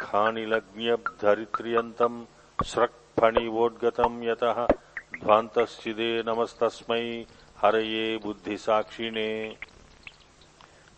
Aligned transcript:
खानिलज्ञब्धरित्र्यन्तं 0.00 2.24
स्रक्फणिवोद्गतं 2.62 4.22
यतः 4.22 4.68
ध्वान्तश्चिदे 5.14 6.22
नमस्तस्मै 6.22 7.26
हरये 7.62 8.16
बुद्धिसाक्षिणे। 8.16 9.56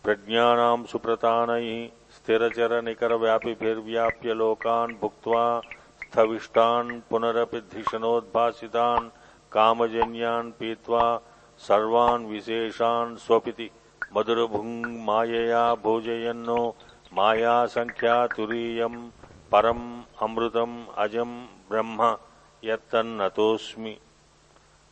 प्रज्ञानां 0.04 0.84
सुप्रतानैः 0.84 2.02
स्थिरचर 2.22 2.82
निकर 2.82 3.14
व्यापिभिर्व्याप्य 3.14 4.34
लोकान् 4.34 4.94
भुक्त्वा 4.94 5.60
स्थविष्टान् 6.00 7.00
पुनरपि 7.10 7.60
धिषणोद्भासितान् 7.60 9.10
कामजन्यान् 9.52 10.52
पीत्वा 10.52 11.20
सर्वान् 11.59 12.26
विशेषान् 12.26 13.16
स्वपिति। 13.16 13.70
मधुरभुङ् 14.16 15.04
मायया 15.04 15.74
भोजयन्नो। 15.74 16.76
मायासङ्ख्यातुरीयम् 17.12 19.10
परम् 19.52 20.02
अमृतम्, 20.23 20.84
अजम् 20.96 21.46
ब्रह्म। 21.70 22.16
यत्तन्नतोऽस्मि। 22.64 23.98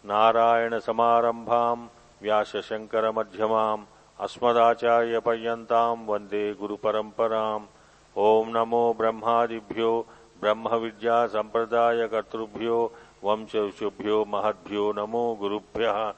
नारायणसमारम्भाम्, 0.04 1.88
व्यासशङ्करमध्यमाम्। 2.22 3.84
अस्मदाचार्यपर्यता 4.20 5.92
वंदे 5.92 6.54
गुरुपरंपरा 6.54 7.68
ओं 8.16 8.46
नमो 8.46 8.94
ब्रह्मादिभ्यो, 8.98 10.06
ब्रह्मविद्यासम्प्रदायकर्तृभ्यो, 10.40 12.92
वंशऋषिभ्यो, 13.24 14.24
महद्भ्यो 14.24 14.92
नमो 14.92 15.34
गुरुभ्यः। 15.34 16.12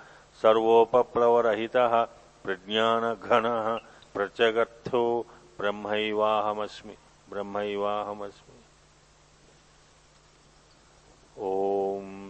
प्रज्ञान 2.45 3.15
घन 3.15 3.79
प्रचगर्थो 4.15 5.27
ब्रह्मैवाहमस्मि 5.59 6.95
ब्रह्मैवाहमस्मि। 7.31 8.59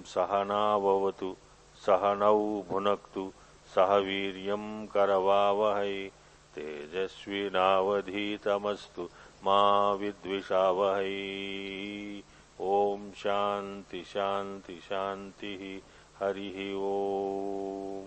सहनावतु 0.07 1.37
सहनौ 1.87 2.65
भुनक्तु 2.69 3.33
सह 3.75 3.91
वीर्यम् 4.07 4.87
करवावहै 4.87 6.11
तेजस्विनावधीतमस्तु 6.55 9.09
मा 9.45 9.93
विद्विषावहै। 9.93 11.13
ॐ 12.61 13.11
शान्ति 13.17 14.05
शान्ति 14.05 14.81
शान्तिः 14.81 15.63
हरिः 16.19 16.77
ओ 16.77 18.03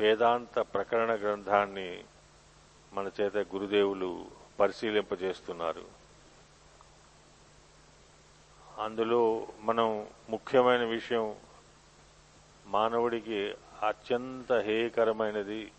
వేదాంత 0.00 0.58
ప్రకరణ 0.58 1.12
గ్రంథాన్ని 1.12 2.04
మన 2.92 3.10
చేత 3.20 3.36
గురుదేవులు 3.36 4.35
పరిశీలింపజేస్తున్నారు. 4.60 5.84
అందులో 8.78 9.46
మనం 9.60 10.06
ముఖ్యమైన 10.30 10.84
విషయం 10.84 11.34
మానవుడికి 12.66 13.54
అత్యంత 13.82 14.52
హేయకరమైనది 14.52 15.72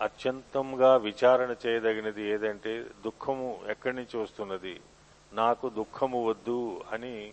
అత్యంతంగా 0.00 0.96
విచారణ 0.96 1.54
చేయదగినది 1.66 2.22
ఏదంటే 2.22 2.72
దుఃఖము 3.04 3.60
ఎక్కడి 3.68 3.96
నుంచి 3.96 4.16
వస్తున్నది 4.22 4.80
నాకు 5.32 5.68
దుఃఖము 5.68 6.24
వద్దు 6.26 6.84
అని 6.92 7.32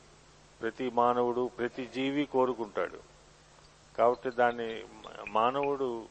ప్రతి 0.61 0.89
మానవుడు 0.89 1.51
ప్రతి 1.57 1.85
జీవి 1.85 2.25
కోరుకుంటాడు. 2.25 2.99
కాబట్టి 3.97 4.29
దాన్ని 4.29 4.83
మానవుడు 5.27 6.05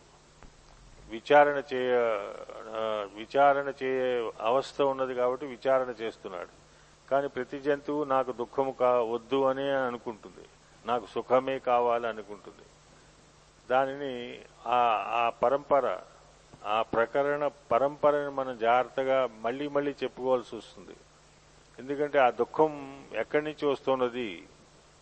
విచారణ 1.15 1.59
చేయ 1.73 1.93
విచారణ 3.21 3.69
చేయ 3.83 4.01
అవస్థ 4.51 4.83
ఉన్నది 4.93 5.15
కాబట్టి 5.21 5.45
విచారణ 5.47 5.91
చేస్తున్నాడు. 6.01 6.53
కానీ 7.11 7.29
ప్రతి 7.29 7.59
జంతువు 7.61 8.05
నాకు 8.05 8.33
దుఃఖము 8.33 8.73
కా 8.81 8.91
వద్దు 9.15 9.39
అనే 9.51 9.67
అనుకుంటుంది. 9.89 10.45
నాకు 10.85 11.07
సుఖమే 11.15 11.57
కావాలి 11.71 12.07
అనుకుంటుంది. 12.13 12.67
దానిని 13.71 14.15
ఆ 14.67 14.79
ఆ 15.21 15.25
పరంపర 15.43 15.87
ఆ 16.67 16.79
ప్రకరణ 16.95 17.45
పరంపరని 17.73 18.31
మనం 18.31 18.55
జాగ్రత్తగా 18.59 19.19
మళ్ళీ 19.45 19.67
మళ్ళీ 19.69 19.93
చెప్పుకోవాల్సి 20.03 20.53
వస్తుంది. 20.57 20.97
ఎందుకంటే 21.79 22.19
ఆ 22.19 22.31
దుఃఖం 22.41 22.73
ఎక్కడి 23.15 23.45
నుంచి 23.45 23.65
వస్తున్నది 23.67 24.31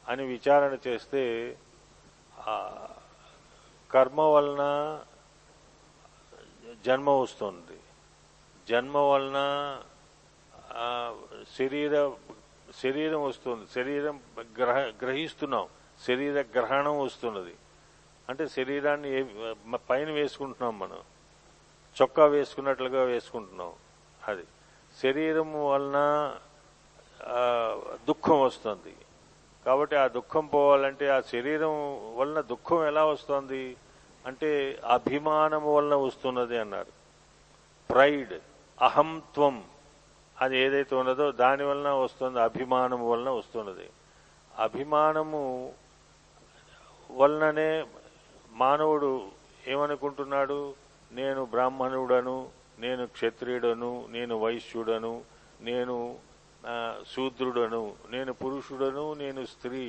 అని 0.08 0.24
విచారణ 0.26 0.74
చేస్తే 0.86 1.22
కర్మ 3.90 4.20
వలన 4.34 4.62
జన్మ 6.84 7.10
వస్తుంది. 7.10 7.80
జన్మ 8.68 8.96
వలన 8.96 9.36
శరీర 11.58 12.10
శరీరం 12.82 13.22
వస్తుంది. 13.22 13.66
శరీరం 13.74 14.20
గ్రహ 14.58 14.78
గ్రహిస్తున్నాం. 14.78 15.66
శరీర 16.06 16.40
గ్రహణం 16.40 17.00
వస్తున్నది. 17.00 17.54
అంటే 18.28 18.48
శరీరాన్ని 18.48 19.26
పైన 19.90 20.10
వేసుకుంటున్నాం 20.10 20.78
మనం. 20.78 20.98
చొక్కా 22.02 22.26
వేసుకున్నట్లుగా 22.26 23.02
వేసుకుంటున్నాం. 23.02 23.72
అది. 24.28 24.44
శరీరం 25.02 25.68
వలన 25.70 26.36
దుఃఖం 28.08 28.40
వస్తుంది. 28.40 28.96
కాబట్టి 29.66 29.96
ఆ 29.96 30.06
దుఃఖం 30.06 30.46
పోవాలంటే 30.46 31.08
ఆ 31.08 31.20
శరీరం 31.20 31.72
వలన 32.16 32.40
దుఃఖం 32.40 32.86
ఎలా 32.86 33.04
వస్తుంది? 33.04 33.76
అంటే 34.28 34.50
అభిమానం 34.96 35.62
వలన 35.74 35.94
వస్తున్నది 36.06 36.56
అన్నారు. 36.58 36.92
ప్రైడ్ 37.90 38.34
అహంత్వం 38.78 39.54
అది 40.36 40.56
ఏదైతే 40.64 40.94
ఉన్నదో 40.96 41.26
దాని 41.42 41.64
వలన 41.68 41.90
వస్తుంది 42.04 42.38
అభిమానం 42.40 43.00
వలన 43.10 43.30
వస్తున్నది. 43.30 43.86
అభిమానము 44.66 45.42
వలననే 47.10 47.70
మానవుడు 48.62 49.10
ఏమనుకుంటున్నాడు? 49.72 50.60
నేను 51.10 51.40
బ్రాహ్మణుడను 51.52 52.38
నేను 52.84 53.04
క్షత్రియుడను 53.16 53.92
నేను 54.14 54.34
వైశ్యుడను 54.44 55.14
నేను 55.68 55.96
శూద్రుడను 57.12 57.82
నేను 58.14 58.32
పురుషుడను 58.32 59.04
నేను 59.22 59.42
స్త్రీ 59.52 59.84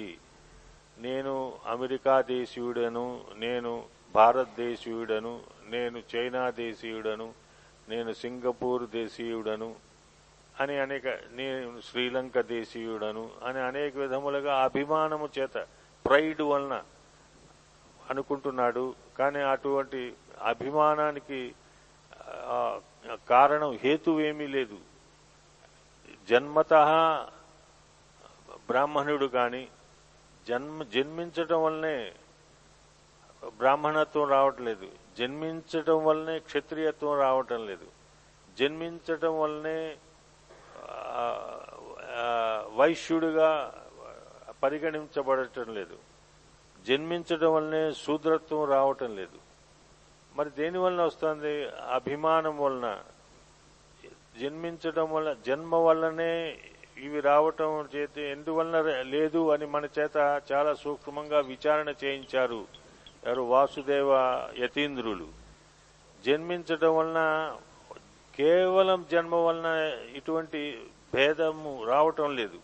నేను 1.05 1.33
అమెరికా 1.73 2.15
దేశీయుడను 2.33 3.05
నేను 3.45 3.71
భారతదేశీయుడను 4.15 5.33
నేను 5.65 5.97
చైనా 6.11 6.43
దేశీయుడను 6.49 7.27
నేను 7.89 8.11
సింగపూర్ 8.13 8.83
దేశీయుడను 8.89 9.69
అని 10.61 10.75
అనేక 10.77 11.07
నేను 11.31 11.81
శ్రీలంక 11.81 12.39
దేశీయుడను 12.39 13.23
అని 13.43 13.59
అనేక 13.59 13.93
విధములుగా 13.97 14.53
అభిమానము 14.63 15.29
చేత 15.39 15.57
ప్రైడ్ 16.05 16.41
వలన 16.41 16.75
అనుకుంటున్నాడు. 18.09 18.85
కానీ 19.17 19.41
అటువంటి 19.53 20.01
అభిమానానికి 20.51 21.39
కారణం 23.29 23.71
హేతువేమీ 23.83 24.47
లేదు. 24.47 24.77
జన్మత 26.29 26.73
బ్రాహ్మణుడు 28.69 29.25
కానీ 29.25 29.63
జన్మ 30.47 30.83
జన్మించటం 30.83 31.63
వల్లనే 31.63 31.95
బ్రాహ్మణత్వం 33.47 34.29
రావట్లేదు. 34.29 34.87
జన్మించటం 35.17 36.05
వల్లనే 36.05 36.39
క్షత్రియత్వం 36.39 37.19
రావటం 37.19 37.67
లేదు. 37.67 37.85
జన్మించటం 38.59 39.39
వల్లనే 39.39 39.97
వైశ్యుడిగా 42.75 43.73
పరిగణించబడటం 44.63 45.73
లేదు. 45.73 45.97
జన్మించడం 46.87 47.53
వల్లనే 47.53 47.93
శూద్రత్వం 47.93 48.63
రావటం 48.63 49.15
లేదు. 49.15 49.37
మరి 50.35 50.49
దేని 50.49 50.77
వలన 50.77 51.01
వస్తుంది? 51.01 51.69
అభిమానం 51.69 52.57
వలన. 52.57 52.99
జన్మించడం 54.41 55.11
వల్ల 55.11 55.33
జన్మ 55.33 55.75
వల్లనే 55.75 56.59
ఇవి 56.97 57.19
రావటం 57.19 57.89
చేతి 57.95 58.21
ఎందువలన 58.21 59.01
లేదు 59.01 59.51
అని 59.51 59.65
మన 59.65 59.87
చేత 59.99 60.41
చాలా 60.51 60.73
సూక్ష్మంగా 60.73 61.39
విచారణ 61.39 61.93
చేయించారు. 62.03 62.78
ఎవరు 63.23 63.41
వాసుదేవ 63.41 64.09
యతీంద్రులు. 64.59 65.27
జన్మించడం 66.25 66.95
వలన 66.95 67.19
కేవలం 68.35 69.05
జన్మ 69.11 69.35
వలన 69.35 69.67
ఇటువంటి 70.15 70.87
భేదము 71.13 71.85
రావటం 71.85 72.35
లేదు. 72.35 72.59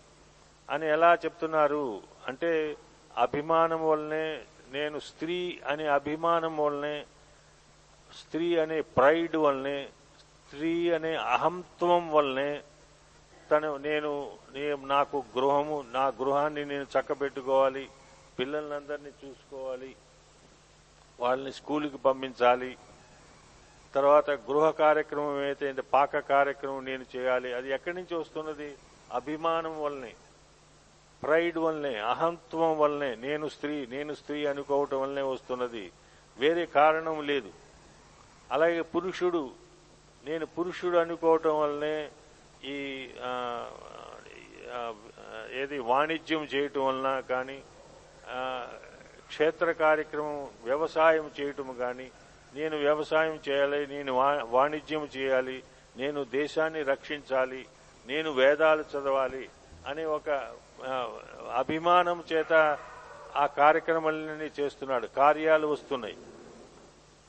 అని 0.70 0.88
ఎలా 0.88 1.16
చెప్తున్నారు? 1.16 2.02
అంటే 2.28 2.78
అభిమానం 3.18 3.88
వల్లనే 3.88 4.42
నేను 4.72 5.00
స్త్రీ 5.00 5.60
అనే 5.68 5.88
అభిమానం 5.88 6.58
వల్లనే 6.58 7.06
స్త్రీ 8.14 8.58
అనే 8.58 8.82
ప్రైడ్ 8.82 9.38
వల్లనే 9.38 9.90
స్త్రీ 10.48 10.92
అనే 10.92 11.16
అహంత్వం 11.16 12.12
వల్లనే 12.12 12.64
తను 13.52 13.78
నేను 13.78 14.36
నాకు 14.86 15.24
గృహము 15.38 15.86
నా 15.92 16.08
గృహాన్ని 16.08 16.66
నేను 16.66 16.84
చక్కబెట్టుకోవాలి 16.84 17.90
పిల్లలందరినీ 18.40 19.10
చూసుకోవాలి 19.26 19.96
వాళ్ళని 21.20 21.54
స్కూల్కి 21.54 21.98
పంపించాలి. 21.98 22.72
తర్వాత 23.96 24.30
గృహ 24.48 24.70
కార్యక్రమం 24.84 25.36
ఏదైతే 25.46 25.84
పాక 25.94 26.20
కార్యక్రమం 26.20 26.86
నేను 26.86 27.06
చేయాలి. 27.16 27.50
అది 27.54 27.70
ఎక్కడి 27.70 27.96
నుంచి 27.96 28.16
వస్తున్నది? 28.16 28.70
అభిమానం 29.12 29.76
వల్లనే 29.84 30.14
ప్రైడ్ 31.24 31.58
వల్లనే 31.58 31.94
అహంత్వం 32.14 32.72
వల్లనే 32.80 33.12
నేను 33.16 33.46
స్త్రీ 33.50 33.76
నేను 33.86 34.14
స్త్రీ 34.14 34.40
అనుకోవటం 34.46 35.02
వల్లనే 35.02 35.22
వస్తున్నది. 35.22 35.86
వేరే 36.38 36.66
కారణం 36.66 37.18
లేదు. 37.28 37.52
అలాగే 38.52 38.82
పురుషుడు 38.82 39.44
నేను 40.26 40.46
పురుషుడు 40.46 40.98
అనుకోవటం 40.98 41.56
వల్లనే 41.60 41.98
ఈ 42.66 42.78
ఏది 45.62 45.78
వాణిజ్యం 45.80 46.44
చేయటం 46.44 46.86
వలన 46.86 47.20
కానీ 47.20 47.58
క్షేత్ర 49.28 49.72
కార్యక్రమం 49.72 50.50
వ్యవసాయం 50.64 51.32
చేయటం 51.42 51.76
కానీ 51.80 52.12
నేను 52.56 52.78
వ్యవసాయం 52.78 53.40
చేయాలి 53.50 53.88
నేను 53.88 54.14
వా- 54.14 54.46
వాణిజ్యం 54.50 55.10
చేయాలి 55.18 55.64
నేను 55.98 56.24
దేశాన్ని 56.24 56.84
రక్షించాలి 56.84 57.66
నేను 58.08 58.32
వేదాలు 58.32 58.82
చదవాలి 58.82 59.50
అనే 59.88 60.06
ఒక 60.06 60.30
అభిమానం 61.54 62.24
చేత 62.34 62.78
ఆ 63.36 63.46
కార్యక్రమాలన్నీ 63.46 64.52
చేస్తున్నాడు. 64.60 65.08
కార్యాలు 65.08 65.68
వస్తున్నాయి. 65.68 66.18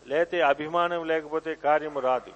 లేతే 0.06 0.40
అభిమానం 0.40 1.06
లేకపోతే 1.06 1.54
కార్యము 1.54 2.00
రాదు. 2.00 2.32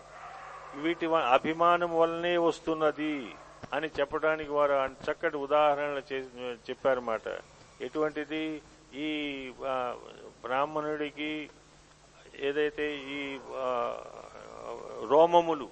వీటి 0.75 1.07
వ- 1.07 1.19
అభిమానం 1.19 1.99
వల్లనే 1.99 2.37
వస్తున్నది 2.37 3.35
అని 3.73 3.91
చెప్పడానికి 4.01 4.51
వారు 4.51 4.73
చక్కటి 5.11 5.37
ఉదాహరణలు 5.37 6.15
చెప్పారన్నమాట. 6.71 7.21
ఎటువంటిది? 7.81 8.63
ఈ 8.95 9.51
బ్రాహ్మణుడికి 10.43 11.51
ఏదైతే 12.39 12.97
ఈ 12.97 13.41
రోమములు 15.11 15.69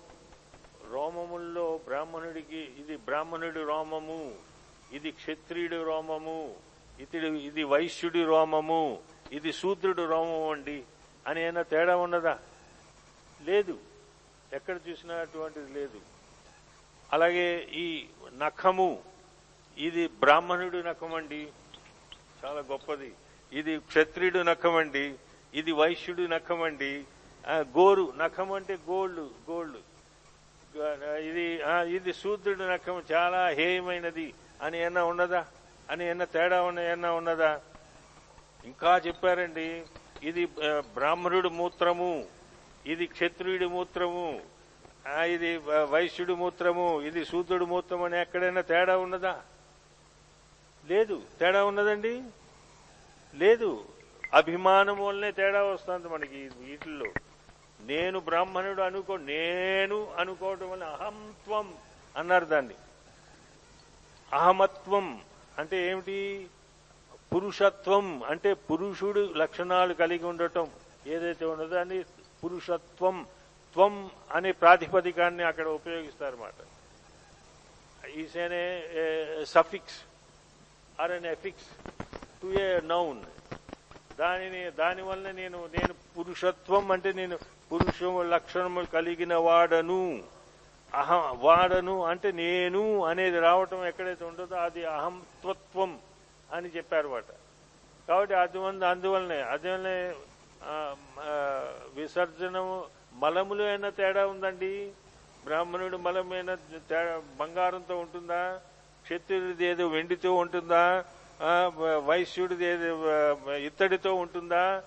రోమముల్లో 0.91 1.79
బ్రాహ్మణుడికి 1.79 2.57
ఇది 2.57 2.97
బ్రాహ్మణుడి 2.97 3.65
రోమము 3.65 4.35
ఇది 4.93 5.11
క్షత్రియుడి 5.13 5.85
రోమము 5.85 6.55
ఇతడు 7.01 7.27
ఇది 7.27 7.65
వైశ్యుడి 7.65 8.25
రోమము 8.25 8.99
ఇది 9.33 9.53
శూద్రుడు 9.53 10.05
రోమము 10.05 10.53
అండి. 10.53 10.85
అని 11.27 11.41
ఏమైనా 11.41 11.63
తేడా 11.63 11.97
ఉన్నదా? 11.97 12.39
లేదు. 13.41 13.79
ఎక్కడ 14.53 14.81
చూసినా 14.89 15.15
అటువంటిది 15.15 15.73
లేదు. 15.73 16.01
అలాగే 17.13 17.63
ఈ 17.63 18.09
నఖము 18.39 19.03
ఇది 19.79 20.07
బ్రాహ్మణుడి 20.07 20.83
నఖం 20.83 21.15
అండి 21.15 21.49
చాలా 22.43 22.61
గొప్పది. 22.71 23.11
ఇది 23.53 23.73
క్షత్రియుడు 23.91 24.39
నఖమండి 24.43 25.05
ఇది 25.55 25.73
వైశ్యుడు 25.73 26.25
నఖమండి 26.27 26.93
గోరు 27.77 28.05
నఖం 28.17 28.49
అంటే 28.53 28.75
గోల్డ్ 28.89 29.21
గోల్డ్ 29.51 29.79
ఇది 31.29 31.45
ఇది 31.97 32.13
శూద్రుడు 32.13 32.65
నఖం 32.65 32.97
చాలా 33.13 33.41
హేయమైనది. 33.59 34.27
అని 34.63 34.77
ఏమన్నా 34.79 35.03
ఉన్నదా? 35.05 35.41
అని 35.91 36.03
ఏమన్నా 36.05 36.27
తేడా 36.35 36.63
ఉన్న 36.63 36.81
ఏమన్నా 36.91 37.11
ఉన్నదా? 37.13 37.51
ఇంకా 38.65 38.91
చెప్పారండి 39.07 39.67
ఇది 40.23 40.43
బ్రాహ్మణుడు 40.95 41.49
మూత్రము 41.61 42.11
ఇది 42.87 43.07
క్షత్రియుడి 43.07 43.67
మూత్రము 43.67 44.27
ఇది 45.35 45.51
వైశ్యుడి 45.91 46.35
మూత్రము 46.35 46.87
ఇది 47.01 47.21
శూద్రుడి 47.25 47.65
మూత్రం 47.65 48.03
అని 48.03 48.17
ఎక్కడైనా 48.21 48.63
తేడా 48.71 48.95
ఉన్నదా? 48.99 49.35
లేదు 50.89 51.23
తేడా 51.41 51.65
ఉన్నదండి? 51.65 52.23
లేదు 53.35 53.85
అభిమానం 54.35 55.05
వల్లనే 55.07 55.33
తేడా 55.33 55.63
వస్తుంది 55.63 56.09
మనకి 56.09 56.51
వీటిల్లో. 56.59 57.13
నేను 57.81 58.21
బ్రాహ్మణుడు 58.21 58.83
అనుకో 58.83 59.17
నేను 59.17 60.15
అనుకోవటం 60.19 60.71
వల్ల 60.71 60.85
అహంత్వం 60.85 61.75
అన్నారు 62.17 62.45
దాన్ని. 62.45 62.75
అహమత్వం 64.33 65.21
అంటే 65.59 65.91
ఏమిటి? 65.91 66.49
పురుషత్వం 67.35 68.23
అంటే 68.23 68.55
పురుషుడు 68.55 69.33
లక్షణాలు 69.37 69.95
కలిగి 69.95 70.25
ఉండటం. 70.25 70.71
ఏదైతే 71.07 71.45
ఉన్నదో 71.45 71.77
అని 71.77 72.03
పురుషత్వం 72.45 73.27
త్వం 73.73 74.11
అనే 74.33 74.53
ప్రాతిపదికాన్ని 74.53 75.43
అక్కడ 75.43 75.67
ఉపయోగిస్తారన్నమాట. 75.69 76.61
ఈసేనే 78.09 78.65
suffix. 79.45 80.08
Or 80.99 81.13
an 81.17 81.29
affix 81.35 81.69
to 82.43 82.49
a 82.65 82.69
noun 82.95 83.21
దానిని 84.19 84.63
దానివల్ల 84.81 85.27
నేను 85.41 85.59
నేను 85.77 85.93
పురుషత్వం 86.17 86.87
అంటే 86.95 87.11
నేను 87.21 87.37
పురుష 87.71 87.99
లక్షణము 88.35 88.83
కలిగిన 88.97 89.35
వాడను. 89.47 90.03
అహ 90.93 91.11
వాడను 91.45 91.95
అంటే 92.11 92.29
నేను 92.43 92.83
అనేది 93.11 93.39
రావటం 93.47 93.81
ఎక్కడైతే 93.91 94.25
ఉండదో 94.31 94.57
అది 94.67 94.83
అహంత్వత్వం 94.97 95.91
అని 96.49 96.69
చెప్పారు 96.77 97.09
వాట 97.15 97.31
కాబట్టి 98.09 98.35
అందువల్ల 98.43 98.85
అందువల్లనే 98.93 99.39
అందువల్లనే 99.55 99.97
విసర్జనము 101.99 102.77
మలములు 103.23 103.65
అయినా 103.71 103.89
తేడా 103.99 104.23
ఉందండి? 104.33 104.73
బ్రాహ్మణుడు 105.47 105.97
మలం 106.07 106.31
అయినా 106.39 106.55
తేడా 106.91 107.13
బంగారంతో 107.41 107.95
ఉంటుందా? 108.05 108.41
క్షత్రియుడిది 109.09 109.67
ఏదో 109.67 109.89
వెండితో 109.89 110.35
ఉంటుందా? 110.35 111.05
వైశ్యుడిది 112.05 112.65
ఏదో 112.67 113.01
ఇత్తడితో 113.55 114.15
ఉంటుందా? 114.15 114.83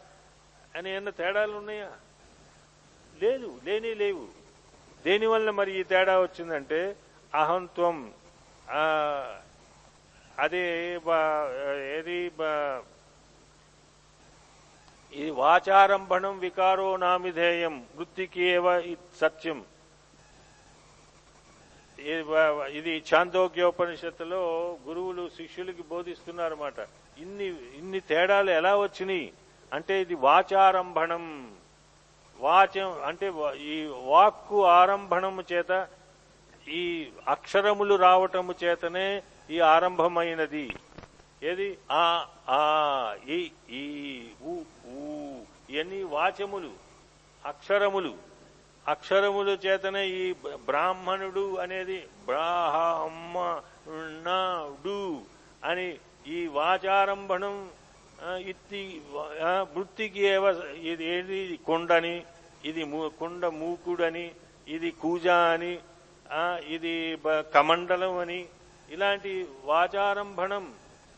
అని 0.76 0.92
ఏమన్నా 0.92 1.12
తేడాలు 1.12 1.58
ఉన్నాయా? 1.58 1.92
లేదు 3.22 3.60
లేని 3.64 3.96
లేవు. 3.96 4.28
దేనివల్ల 5.06 5.50
మరి 5.50 5.80
ఈ 5.80 5.84
తేడా 5.84 6.22
వచ్చిందంటే 6.22 6.96
అహంత్వం. 7.36 8.12
ఆ, 8.70 8.84
అదే 10.40 10.96
ఏది 11.98 12.32
ఇది 15.14 15.32
వాచారంభణం 15.32 16.40
వికారో 16.40 16.98
నామిధేయం 16.98 17.86
వృత్తికి 17.96 18.44
ఏవ 18.44 18.66
ఇ- 18.66 18.96
సత్యం. 19.18 19.66
ఇది 22.74 23.04
చాందోగ్యోపనిషత్తులో 23.14 24.76
గురువులు 24.88 25.30
శిష్యులకి 25.30 25.84
బోధిస్తున్నారన్నమాట. 25.90 26.74
ఇన్ని 27.18 27.48
ఇన్ని 27.48 28.00
తేడాలు 28.00 28.52
ఎలా 28.52 28.78
వచ్చినాయి? 28.78 29.34
అంటే 29.74 30.02
ఇది 30.02 30.16
వాచారంభణం. 30.16 31.52
వాచం 32.40 33.04
అంటే 33.04 33.32
ఈ 33.62 33.92
వాక్కు 34.04 34.66
ఆరంభణము 34.66 35.44
చేత 35.54 35.88
ఈ 36.68 37.10
అక్షరములు 37.28 37.96
రావటము 37.96 38.56
చేతనే 38.64 39.24
ఈ 39.50 39.60
ఆరంభమైనది. 39.60 40.70
ఏది? 41.44 41.78
ఆ 41.92 42.28
ఆ 42.50 43.16
ఈ 43.28 43.52
ఈ 43.70 44.24
ఊ 44.44 44.58
ఇవన్నీ 45.70 46.04
వాచములు? 46.04 46.72
అక్షరములు. 47.46 48.31
అక్షరముల 48.88 49.50
చేతనే 49.50 50.08
ఈ 50.08 50.34
బ్రాహ్మణుడు 50.66 51.58
అనేది 51.58 52.04
బ్రాహ్మణుడు 52.26 55.22
అని 55.64 55.98
ఈ 56.28 56.48
వాచారంభణం 56.48 57.70
ఇత్తి 58.38 59.02
వృత్తికి 59.48 60.22
ఏవ 60.22 60.62
ఇది 60.82 61.06
ఏది? 61.06 61.60
కొండని 61.66 62.24
ఇది 62.66 62.84
మూ- 62.84 63.10
కొండ 63.10 63.46
మూకుడని 63.46 64.32
ఇది 64.68 64.92
కూజ 64.92 65.28
అని 65.28 65.80
ఇది 66.68 67.16
బ- 67.16 67.30
కమండలం 67.30 68.18
అని. 68.18 68.46
ఇలాంటి 68.92 69.48
వాచారంభణం 69.64 70.74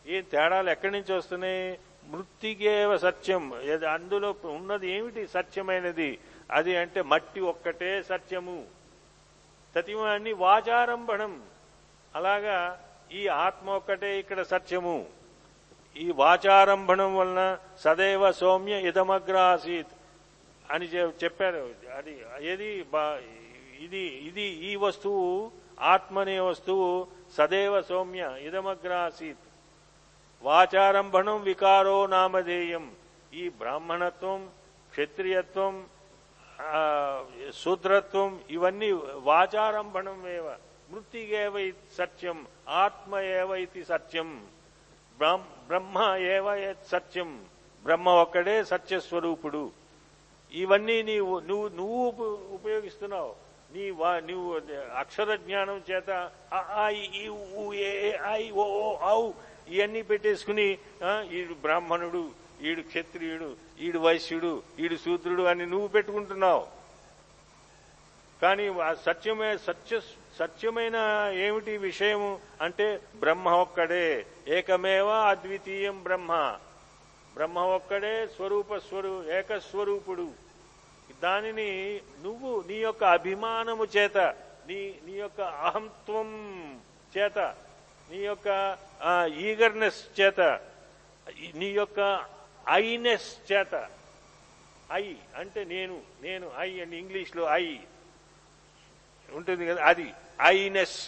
ఈ 0.08 0.20
తేడాలు 0.20 0.70
ఎక్కడి 0.70 0.92
నుంచి 0.92 1.14
వస్తున్నాయి? 1.14 1.78
మృత్తికేవ 2.06 2.96
సత్యం. 2.96 3.52
అందులో 3.92 4.34
ఉన్నది 4.44 4.90
ఏమిటి 4.90 5.26
సత్యమైనది? 5.26 6.18
అది 6.50 6.76
అంటే 6.76 7.02
మట్టి 7.02 7.40
ఒక్కటే 7.40 8.02
సత్యము. 8.02 8.64
సత్యమాన్ని 9.74 10.32
వాచారంభణం. 10.32 11.42
అలాగా 12.14 12.84
ఈ 13.12 13.28
ఆత్మ 13.28 13.70
ఒక్కటే 13.70 14.18
ఇక్కడ 14.18 14.42
సత్యము. 14.42 15.06
ఈ 15.96 16.10
వాచారంభణం 16.10 17.16
వలన 17.16 17.58
సదైవ 17.78 18.32
సౌమ్య 18.32 18.88
ఇదమగ్రాసీత్ 18.88 19.88
అని 20.70 20.86
చె- 20.86 21.24
చెప్పారు. 21.24 21.70
అది 21.96 22.22
ఏది 22.40 22.86
ఇది 23.80 23.98
ఇది 23.98 24.42
ఈ 24.42 24.76
వస్తువు 24.76 25.50
ఆత్మనే 25.80 26.40
వస్తువు 26.40 27.06
సదైవ 27.32 27.82
సౌమ్య 27.82 28.34
ఇదమగ్రాసీత్. 28.38 29.38
వాచారంభణం 30.42 31.42
వికారో 31.42 32.06
నామధేయం. 32.06 32.92
ఈ 33.34 33.48
బ్రాహ్మణత్వం 33.48 34.50
క్షత్రియత్వం 34.90 35.86
శూద్రత్వం 37.54 38.40
ఇవన్నీ 38.50 38.92
వాచారంభణం 39.14 40.28
ఏవ. 40.28 40.56
సత్యం 41.98 42.46
ఆత్మ 42.68 43.18
ఏవ 43.18 43.54
ఇది 43.54 43.84
సత్యం 43.84 44.46
బ్రహ్మ- 45.18 45.66
బ్రహ్మ 45.66 46.16
ఏవ 46.18 46.74
సత్యం 46.88 47.44
బ్రహ్మ 47.84 48.08
ఒక్కడే 48.08 48.64
సత్యస్వరూపుడు. 48.64 49.70
ఇవన్నీ 50.52 51.02
నీవు 51.02 51.38
నువ్వు 51.38 51.68
నువ్వు 51.68 52.10
ఉపయోగిస్తున్నావు. 52.52 53.34
నీ 53.74 53.90
వా 53.90 54.20
నువ్వు 54.20 54.60
అక్షర 54.94 55.36
జ్ఞానం 55.36 55.82
చేత 55.90 56.30
ఈ, 57.74 57.82
ఐ 58.30 58.50
ఓ 58.50 58.96
ఓ, 59.02 59.32
ఇవన్నీ 59.68 60.02
పెట్టేసుకుని 60.02 60.78
ఈ 61.32 61.44
బ్రాహ్మణుడు 61.44 62.43
ఈడు 62.62 62.82
క్షత్రియుడు 62.82 63.56
ఈడు 63.80 63.98
వైశ్యుడు 63.98 64.62
ఈడు 64.78 64.96
శూద్రుడు 64.96 65.42
అని 65.42 65.66
నువ్వు 65.66 65.88
పెట్టుకుంటున్నావు. 65.88 66.66
కానీ 68.42 68.66
ఆ 68.68 68.94
సత్యమే 68.94 69.56
సత్య 69.56 70.00
సత్యమైన 70.38 70.96
ఏమిటి 71.34 71.76
విషయము 71.76 72.40
అంటే 72.60 73.00
బ్రహ్మ 73.16 73.48
ఒక్కడే 73.48 74.26
ఏకమేవ 74.48 75.08
అద్వితీయం 75.08 76.02
బ్రహ్మ. 76.02 76.58
బ్రహ్మ 77.34 77.58
ఒక్కడే 77.58 78.26
స్వరూప 78.26 78.76
స్వరూ 78.76 79.24
ఏకస్వరూపుడు. 79.38 80.28
దానిని 81.22 82.00
నువ్వు 82.22 82.64
నీ 82.68 82.74
యొక్క 82.74 83.04
అభిమానము 83.04 83.84
చేత 83.96 84.18
నీ 84.68 84.94
నీ 85.06 85.12
యొక్క 85.12 85.40
అహంత్వం 85.40 86.28
చేత 87.16 87.38
నీ 88.10 88.18
యొక్క 88.18 88.48
ఈగర్నెస్ 89.38 90.20
చేత 90.20 90.40
నీ 91.54 91.68
యొక్క 91.70 92.00
ఐనెస్ 92.72 93.52
చేత 93.52 93.74
ఐ 94.92 95.04
అంటే 95.36 95.64
నేను 95.64 95.94
నేను 96.22 96.50
ఐ 96.58 96.80
అండ్ 96.80 96.94
ఇంగ్లీష్లో 96.94 97.44
ఐ. 97.56 97.66
ఉంటుంది 99.28 99.66
కదా 99.66 99.84
అది. 99.84 100.08
ఐనెస్. 100.40 100.98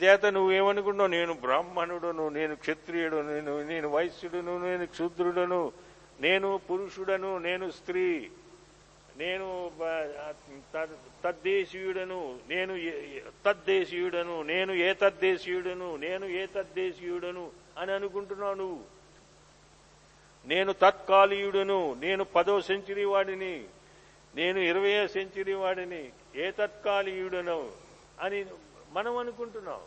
చేత 0.00 0.26
నువ్వేమనుకున్నావు 0.26 1.08
నేను 1.08 1.34
బ్రాహ్మణుడును 1.34 2.28
నేను 2.28 2.54
క్షత్రియుడు 2.54 3.22
నేను 3.22 3.62
నేను 3.62 3.88
వైశ్యుడును 3.88 4.58
నేను 4.58 4.86
క్షుద్రుడను 4.86 5.72
నేను 6.20 6.58
పురుషుడను 6.70 7.38
నేను 7.38 7.70
స్త్రీ 7.70 8.30
నేను 9.16 9.46
తద్దేశీయుడను 11.22 12.20
నేను 12.48 12.76
ఏ- 12.76 13.20
తద్దేశీయుడను 13.44 14.42
నేను 14.42 14.72
ఏ 14.72 14.94
తద్దేశీయుడను 14.94 15.96
నేను 15.96 16.26
ఏ 16.26 16.46
తద్దేశీయుడను 16.46 17.44
అని 17.78 17.92
అనుకుంటున్నావు 17.92 18.54
నువ్వు? 18.54 18.95
నేను 20.46 20.72
తత్కాలీయుడును 20.72 21.96
నేను 22.00 22.24
పదో 22.24 22.60
సెంచరీ 22.60 23.04
వాడిని 23.04 23.64
నేను 24.36 24.58
ఇరవయో 24.58 25.08
సెంచరీ 25.08 25.52
వాడిని 25.52 26.10
ఏ 26.36 26.50
తత్కాలీయుడను 26.50 27.70
అని 28.20 28.44
మనం 28.92 29.16
అనుకుంటున్నాం. 29.16 29.80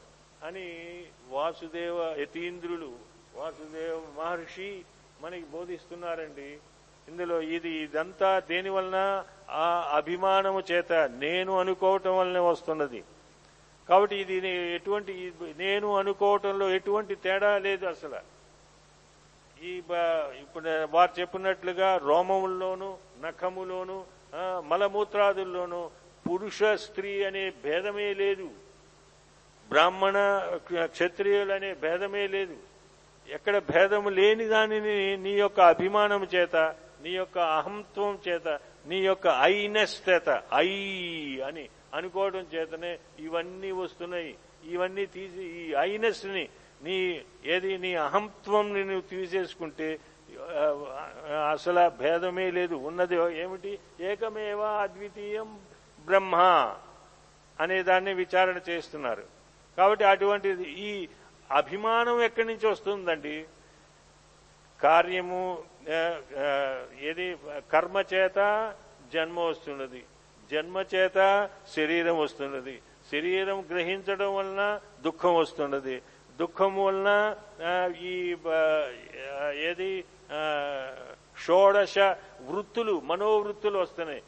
అని 0.43 1.03
వాసుదేవ 1.29 2.15
యతీంద్రులు 2.19 2.91
వాసుదేవ 3.35 4.01
మహర్షి 4.17 4.81
మనకి 5.21 5.45
బోధిస్తున్నారండి. 5.51 6.57
ఇందులో 7.07 7.41
ఇది 7.41 7.69
ఇదంతా 7.69 8.39
దేని 8.39 8.69
వలన? 8.69 9.25
ఆ 9.49 9.91
అభిమానము 9.93 10.63
చేత 10.71 10.93
నేను 10.93 11.59
అనుకోవటం 11.59 12.17
వలన 12.17 12.39
వస్తున్నది. 12.39 13.03
కాబట్టి 13.89 14.15
ఇది 14.15 14.47
ఎటువంటి 14.75 15.31
నేను 15.57 15.95
అనుకోవటంలో 15.95 16.69
ఎటువంటి 16.69 17.15
తేడా 17.15 17.57
లేదు 17.57 17.85
అసలు. 17.85 18.38
ఈ 19.67 19.71
ఇప్పుడు 20.41 20.69
వారు 20.95 21.13
చెప్పినట్లుగా 21.19 21.89
రోమముల్లోను 22.09 22.89
నఖములోను 23.23 23.97
మలమూత్రాదుల్లోనూ 24.69 25.81
పురుష 26.25 26.59
స్త్రీ 26.83 27.11
అనే 27.27 27.43
భేదమే 27.63 28.09
లేదు. 28.13 28.47
బ్రాహ్మణ 29.69 30.17
క్షత్రియులు 30.95 31.53
అనే 31.53 31.71
భేదమే 31.83 32.25
లేదు. 32.35 32.57
ఎక్కడ 33.27 33.55
భేదము 33.71 34.09
లేని 34.09 34.45
దానిని 34.53 35.17
నీ 35.25 35.33
యొక్క 35.43 35.59
అభిమానం 35.73 36.23
చేత 36.35 36.55
నీ 37.03 37.11
యొక్క 37.11 37.37
అహంత్వం 37.57 38.13
చేత 38.27 38.47
నీ 38.89 38.99
యొక్క 39.09 39.27
ఐనెస్ 39.55 39.97
చేత 40.09 40.29
ఐ 40.53 40.69
అని 41.47 41.65
అనుకోవడం 41.97 42.45
చేతనే 42.53 42.91
ఇవన్నీ 43.19 43.71
వస్తున్నాయి. 43.81 44.33
ఇవన్నీ 44.73 45.05
తీసి 45.15 45.43
ఈ 45.61 45.65
ఐనెస్ని 45.89 46.45
నీ 46.83 46.98
ఏది 47.45 47.77
నీ 47.77 47.91
అహంత్వం 48.07 48.65
నువ్వు 48.74 49.05
తీసేసుకుంటే 49.12 49.89
అసలు 51.51 51.83
భేదమే 52.01 52.48
లేదు. 52.57 52.75
ఉన్నది 52.89 53.15
ఏమిటి? 53.41 53.79
ఏకమేవ 54.09 54.62
అద్వితీయం 54.83 55.50
బ్రహ్మ 56.05 56.36
అనే 57.59 57.77
దాన్ని 57.89 58.13
విచారణ 58.13 58.57
చేస్తున్నారు. 58.69 59.24
కాబట్టి 59.77 60.05
అటువంటి 60.05 60.50
ఈ 60.89 60.91
అభిమానం 61.51 62.21
ఎక్కడి 62.21 62.48
నుంచి 62.48 62.67
వస్తుందండి? 62.67 63.38
కార్యము 64.81 65.41
ఏది? 67.09 67.27
కర్మ 67.71 67.98
చేత 68.13 68.39
జన్మ 69.13 69.39
వస్తున్నది. 69.39 70.01
జన్మ 70.51 70.77
చేత 70.93 71.19
శరీరం 71.75 72.17
వస్తున్నది. 72.19 72.75
శరీరం 73.12 73.59
గ్రహించడం 73.71 74.36
వలన 74.36 74.63
దుఃఖం 75.01 75.36
వస్తున్నది. 75.36 75.95
దుఃఖం 76.39 76.74
వలన 76.84 77.10
ఈ 78.12 78.15
ఏది 79.69 79.91
షోడశ 81.46 81.98
వృత్తులు 82.50 82.93
మనోవృత్తులు 83.10 83.77
వస్తున్నాయి. 83.84 84.22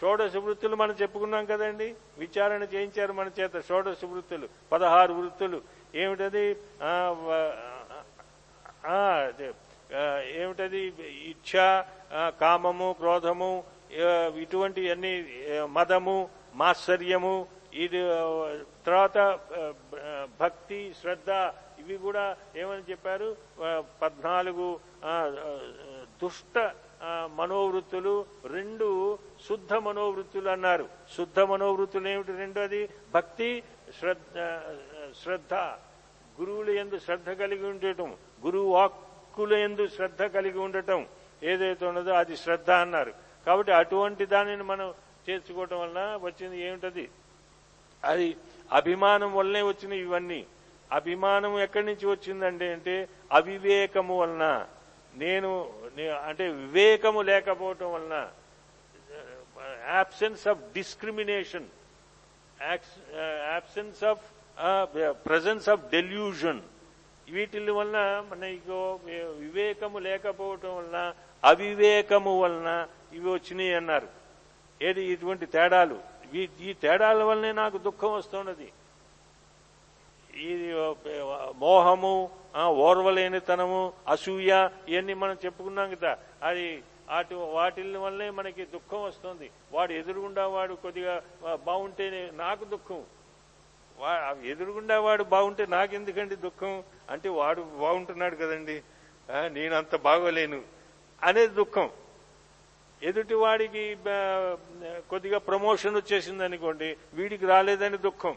షోడశ 0.00 0.34
వృత్తులు 0.44 0.76
మనం 0.82 0.94
చెప్పుకున్నాం 1.00 1.44
కదండి? 1.52 1.88
విచారణ 2.22 2.62
చేయించారు 2.74 3.12
మన 3.20 3.28
చేత 3.38 3.54
షోడశ 3.68 4.00
వృత్తులు 4.12 4.46
పదహారు 4.72 5.12
వృత్తులు. 5.20 5.58
ఏమిటది? 6.02 6.44
ఏమిటది? 10.40 10.82
ఇచ్ఛ 11.32 11.52
కామము 12.42 12.88
క్రోధము 13.00 13.52
ఇటువంటివన్నీ 13.92 14.42
ఇటువంటి 14.42 14.82
అన్ని 14.92 15.12
మదము 15.76 16.18
మాత్సర్యము 16.60 17.34
ఇది 17.74 18.00
తర్వాత 18.86 19.18
భక్తి 20.40 20.94
శ్రద్ధ 21.00 21.30
ఇవి 21.82 21.96
కూడా 21.96 22.36
ఏమని 22.56 22.82
చెప్పారు? 22.90 23.36
పద్నాలుగు 24.02 24.80
దుష్ట 26.22 26.58
మనోవృత్తులు 27.34 28.26
రెండు 28.46 29.18
శుద్ధ 29.48 29.72
మనోవృత్తులు 29.74 30.48
అన్నారు. 30.48 30.88
శుద్ధ 31.16 31.40
మనోవృత్తులు 31.40 32.08
ఏమిటి 32.08 32.32
రెండు 32.32 32.60
అది? 32.60 32.88
భక్తి 33.14 33.62
శ్రద్ధ 33.98 34.38
శ్రద్ధ. 35.22 35.54
గురువుల 36.40 36.70
ఎందు 36.70 36.98
శ్రద్ధ 36.98 37.30
కలిగి 37.30 37.66
ఉండటం. 37.66 38.10
గురువు 38.44 38.68
వాక్కులు 38.72 39.54
ఎందు 39.54 39.86
శ్రద్ధ 39.86 40.22
కలిగి 40.22 40.58
ఉండటం. 40.58 41.06
ఏదైతే 41.42 41.86
ఉన్నదో 41.86 42.12
అది 42.12 42.36
శ్రద్ధ 42.36 42.70
అన్నారు. 42.70 43.12
కాబట్టి 43.46 43.72
అటువంటి 43.72 44.26
దానిని 44.26 44.62
మనం 44.62 44.94
చేర్చుకోవటం 45.28 45.80
వలన 45.80 46.18
వచ్చింది 46.22 46.58
ఏమిటది? 46.68 47.08
అది 48.04 48.36
అభిమానం 48.72 49.34
వల్లనే 49.34 49.62
వచ్చిన 49.62 49.92
ఇవన్నీ. 49.92 50.46
అభిమానం 50.92 51.60
ఎక్కడి 51.60 51.86
నుంచి 51.86 52.06
వచ్చిందండి 52.06 52.68
అంటే 52.72 53.08
అవివేకము 53.32 54.18
వలన. 54.20 54.66
నేను 55.14 55.50
అంటే 56.26 56.48
వివేకము 56.48 57.22
లేకపోవటం 57.22 57.92
వలన 57.92 58.30
absence 59.88 60.48
of 60.48 60.58
discrimination 60.74 61.68
absence 62.62 64.04
of 64.04 64.24
presence 65.26 65.68
of 65.68 65.90
delusion 65.90 66.60
వీటి 67.30 67.70
వలన 67.70 67.98
మనకు 68.30 68.78
వివేకము 69.38 69.98
లేకపోవటం 69.98 70.76
వలన 70.76 71.14
అవివేకము 71.44 72.40
వలన 72.40 72.70
ఇవి 73.12 73.28
వచ్చినాయి 73.30 73.74
అన్నారు. 73.74 74.08
ఏది? 74.82 75.04
ఇటువంటి 75.04 75.46
తేడాలు. 75.46 76.09
ఈ- 76.34 76.48
ఈ 76.60 76.72
తేడాల 76.72 77.22
వల్లనే 77.22 77.52
నాకు 77.52 77.78
దుఃఖం 77.78 78.12
వస్తున్నది. 78.12 78.72
ఇది 80.34 80.74
మోహము 81.58 82.30
ఓర్వలేనితనము 82.66 83.92
అసూయ 84.08 84.68
ఇవన్నీ 84.88 85.14
మనం 85.14 85.36
చెప్పుకున్నాం 85.44 85.94
కదా. 85.94 86.18
అది 86.42 86.82
అటు 87.10 87.34
వాటి 87.34 87.96
వల్లే 87.96 88.30
మనకి 88.30 88.64
దుఃఖం 88.64 89.02
వస్తుంది. 89.02 89.50
వాడు 89.72 89.92
ఎదురుగుండా 89.92 90.46
వాడు 90.46 90.74
కొద్దిగా 90.74 91.22
బాగుంటేనే 91.66 92.30
నాకు 92.32 92.64
దుఃఖం. 92.64 93.02
వా 93.98 94.36
ఎదురుగుండా 94.44 95.00
వాడు 95.00 95.24
బాగుంటే 95.24 95.66
నాకెందుకండి 95.66 96.36
దుఃఖం? 96.36 96.82
అంటే 97.10 97.28
వాడు 97.28 97.62
బాగుంటున్నాడు 97.62 98.36
కదండి. 98.36 98.82
నేనంత 99.30 99.52
నేను 99.52 99.74
అంత 99.74 99.96
బాగోలేను. 99.96 100.62
అనేది 101.22 101.54
దుఃఖం. 101.54 101.90
ఎదుటి 103.02 103.34
వాడికి 103.34 103.96
కొద్దిగా 105.10 105.38
ప్రమోషన్ 105.38 105.96
వచ్చేసింది 105.96 106.44
అనుకోండి 106.44 106.96
వీడికి 107.14 107.46
రాలేదని 107.46 107.96
దుఃఖం. 107.96 108.36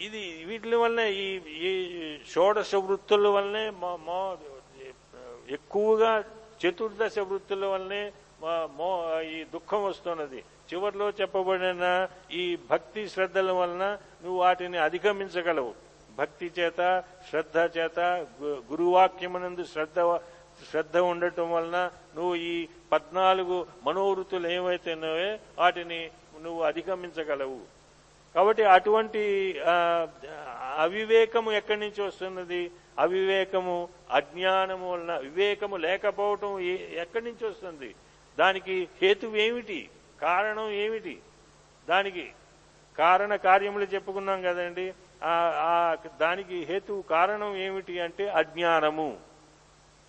ఇది 0.00 0.44
వీటి 0.44 0.74
వల్లనే 0.74 1.12
ఈ 1.12 1.40
ఈ 1.46 2.18
షోడశ 2.32 2.74
వృత్తుల 2.74 3.28
వల్లనే 3.28 3.70
మా- 3.70 4.36
ఎక్కువగా 5.50 6.24
చతుర్దశ 6.66 7.18
వృత్తుల 7.18 7.66
వల్లనే 7.66 8.12
మా- 8.42 8.76
మో 8.76 9.20
ఈ 9.20 9.44
దుఃఖం 9.44 9.84
వస్తున్నది. 9.84 10.38
చివరిలో 10.38 11.10
చెప్పబడిన 11.10 12.08
ఈ 12.32 12.58
భక్తి 12.70 13.08
శ్రద్ధల 13.08 13.52
వలన 13.52 13.98
నువ్వు 14.24 14.38
వాటిని 14.38 14.78
అధిగమించగలవు. 14.78 15.74
భక్తి 16.18 16.52
చేత 16.58 17.02
శ్రద్ధ 17.30 17.78
చేత 17.78 18.26
గు- 18.40 18.70
గురువాక్యమునందు 18.70 19.64
శ్రద్ధ 19.64 19.98
శ్రద్ధ 20.70 20.96
ఉండటం 21.12 21.48
వలన 21.52 21.78
నువ్వు 22.16 22.34
ఈ 22.34 22.54
పద్నాలుగు 22.92 23.56
మనోవృత్తులు 23.84 24.48
ఏవైతే 24.48 24.92
వాటిని 25.58 26.00
నువ్వు 26.44 26.62
అధిగమించగలవు. 26.62 27.60
కాబట్టి 28.34 28.62
అటువంటి 28.76 29.22
అవివేకము 30.84 31.50
ఎక్కడి 31.58 31.80
నుంచి 31.80 32.00
వస్తున్నది? 32.02 32.62
అవివేకము 32.98 33.76
అజ్ఞానము 34.10 34.86
వలన 34.92 35.12
వివేకము 35.26 35.76
లేకపోవటం 35.76 36.52
ఎక్కడి 37.04 37.24
నుంచి 37.24 37.44
వస్తుంది? 37.48 37.90
దానికి 38.38 38.76
హేతువు 39.02 39.36
ఏమిటి? 39.36 39.80
కారణం 40.22 40.70
ఏమిటి? 40.84 41.14
దానికి 41.88 42.24
కారణ 42.98 43.32
కార్యములు 43.46 43.86
చెప్పుకున్నాం 43.94 44.42
కదండి. 44.42 44.86
దానికి 46.20 46.56
హేతు 46.70 46.94
కారణం 47.10 47.52
ఏమిటి 47.56 47.94
అంటే 48.00 48.24
అజ్ఞానము. 48.40 49.08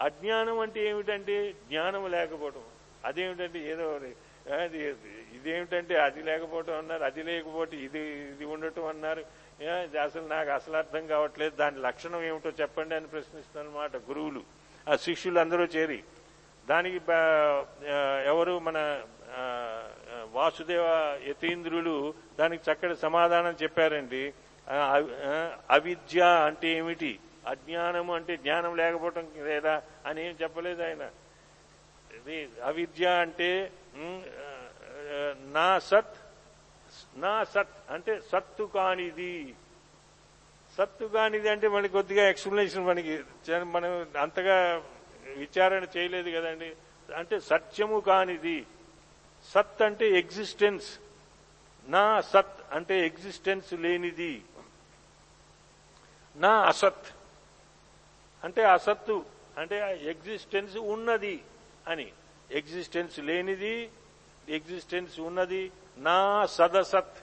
అజ్ఞానం 0.02 0.60
అంటే 0.60 0.80
ఏమిటంటే 0.90 1.36
జ్ఞానం 1.70 2.12
లేకపోవటం. 2.12 2.64
అదేమిటంటే 3.06 3.60
ఏదో 3.72 4.00
ఇది 4.66 4.80
ఇదేమిటంటే 5.38 5.96
అది 6.00 6.22
లేకపోవటం 6.24 6.78
అన్నారు 6.78 7.04
అది 7.04 7.24
లేకపోతే 7.24 7.78
ఇది 7.78 8.00
ఇది 8.34 8.46
ఉండటం 8.46 8.86
అన్నారు. 8.86 9.24
అసలు 10.04 10.28
నాకు 10.28 10.50
అసలు 10.50 10.76
అర్థం 10.78 11.08
కావట్లేదు. 11.08 11.56
దాని 11.56 11.78
లక్షణం 11.80 12.24
ఏమిటో 12.24 12.52
చెప్పండి 12.62 12.96
అని 12.96 13.08
ప్రశ్నిస్తున్నమాట 13.08 13.96
గురువులు. 14.10 14.42
ఆ 14.90 14.96
శిష్యులు 14.96 15.40
అందరూ 15.40 15.66
చేరి. 15.76 16.00
దానికి 16.70 17.00
ఎవరు 18.32 18.54
మన 18.68 18.80
వాసుదేవ 20.32 20.86
యతీంద్రులు 21.28 22.14
దానికి 22.40 22.72
చక్కటి 22.72 22.96
సమాధానం 22.96 23.56
చెప్పారండి. 23.64 24.24
అవిద్య 25.70 26.22
అంటే 26.48 26.68
ఏమిటి? 26.78 27.20
అజ్ఞానము 27.48 28.12
అంటే 28.16 28.34
జ్ఞానం 28.38 28.76
లేకపోవటం 28.76 29.26
లేదా 29.50 29.76
అని 30.06 30.20
ఏం 30.28 30.36
చెప్పలేదు 30.42 30.82
ఆయన. 30.84 31.04
అవిద్య 32.64 33.06
అంటే 33.26 33.50
నా 35.58 35.68
సత్ 35.90 36.18
నా 37.18 37.34
సత్ 37.44 37.78
అంటే 37.94 38.14
సత్తు 38.32 38.64
కానిది. 38.76 39.36
సత్తు 40.78 41.06
కానిది 41.06 41.50
అంటే 41.50 41.68
మనకి 41.68 41.94
కొద్దిగా 41.94 42.24
ఎక్స్ప్లెనేషన్ 42.30 42.86
మనకి 42.86 43.14
మనం 43.76 43.92
అంతగా 44.22 44.58
విచారణ 45.38 45.84
చేయలేదు 45.98 46.30
కదండి. 46.38 46.70
అంటే 47.16 47.36
సత్యము 47.52 48.00
కానిది. 48.10 48.58
సత్ 49.54 49.82
అంటే 49.82 50.06
ఎగ్జిస్టెన్స్. 50.20 50.90
నా 51.88 52.22
సత్ 52.34 52.62
అంటే 52.76 52.96
ఎగ్జిస్టెన్స్ 53.06 53.74
లేనిది. 53.86 54.34
నా 56.36 56.54
అసత్. 56.72 57.08
అంటే 58.44 58.64
అసత్తు 58.64 59.26
అంటే 59.58 60.00
ఎగ్జిస్టెన్స్ 60.04 60.78
ఉన్నది 60.78 61.44
అని. 61.88 62.12
ఎగ్జిస్టెన్స్ 62.52 63.20
లేనిది 63.20 63.92
ఎగ్జిస్టెన్స్ 64.50 65.20
ఉన్నది 65.20 65.72
నా 65.98 66.46
సదసత్. 66.46 67.18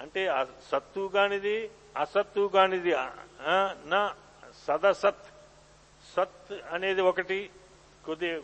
అంటే 0.00 0.32
సత్తు 0.70 1.10
కానిది 1.14 1.70
అసత్తు 1.96 2.50
కానిది 2.54 2.92
నా 3.84 4.16
సదసత్. 4.66 5.26
సత్ 6.16 6.52
అనేది 6.52 7.00
ఒకటి. 7.00 7.50
కొద్దిగా 8.04 8.42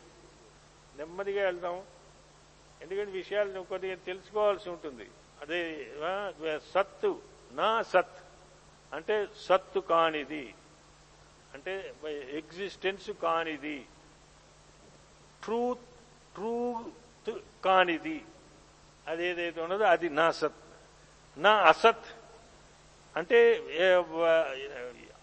నెమ్మదిగా 0.96 1.44
వెళ్దాం. 1.44 1.82
ఎందుకంటే 2.82 3.10
విషయాలు 3.10 3.60
కొద్దిగా 3.60 3.94
తెలుసుకోవాల్సి 3.94 4.70
ఉంటుంది. 4.70 5.10
అదే 5.40 5.92
సత్తు 6.74 7.20
నా 7.52 7.82
సత్. 7.82 8.18
అంటే 8.92 9.28
సత్తు 9.40 9.80
కానిది. 9.80 10.54
అంటే 11.54 11.94
ఎగ్జిస్టెన్స్ 12.32 13.10
కానిది. 13.10 13.86
ట్రూత్ 15.44 15.80
ట్రూత్ 16.34 17.38
కానిది. 17.64 18.24
అదేదైతే 19.08 19.60
ఉన్నదో 19.60 19.84
అది 19.84 20.08
నా 20.08 20.30
సత్. 20.30 20.52
నా 21.36 21.62
అసత్. 21.62 22.04
అంటే 23.16 23.54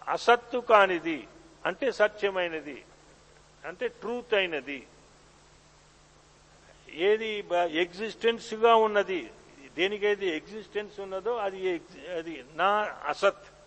అసత్తు 0.08 0.58
కానిది. 0.58 1.28
అంటే 1.66 1.92
సత్యమైనది. 1.92 2.84
అంటే 3.64 3.88
ట్రూత్ 3.88 4.34
అయినది. 4.34 4.86
ఏది 6.90 7.44
ఎగ్జిస్టెన్స్గా 7.70 8.74
ఉన్నది. 8.74 9.30
దేనికైతే 9.76 10.36
ఎగ్జిస్టెన్స్ 10.36 11.00
ఉన్నదో 11.00 11.36
అది 11.36 11.66
ఎగ్జి- 11.66 12.10
అది 12.10 12.44
నా 12.54 12.96
అసత్. 13.06 13.57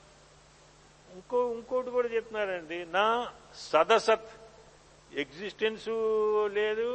ఇంకో 1.15 1.39
ఇంకోటి 1.57 1.89
కూడా 1.97 2.09
చెప్తున్నారండి 2.15 2.79
నా 2.97 3.05
సదసత్ 3.69 4.31
ఎగ్జిస్టెన్స్ 5.23 5.87
లేదు 6.59 6.89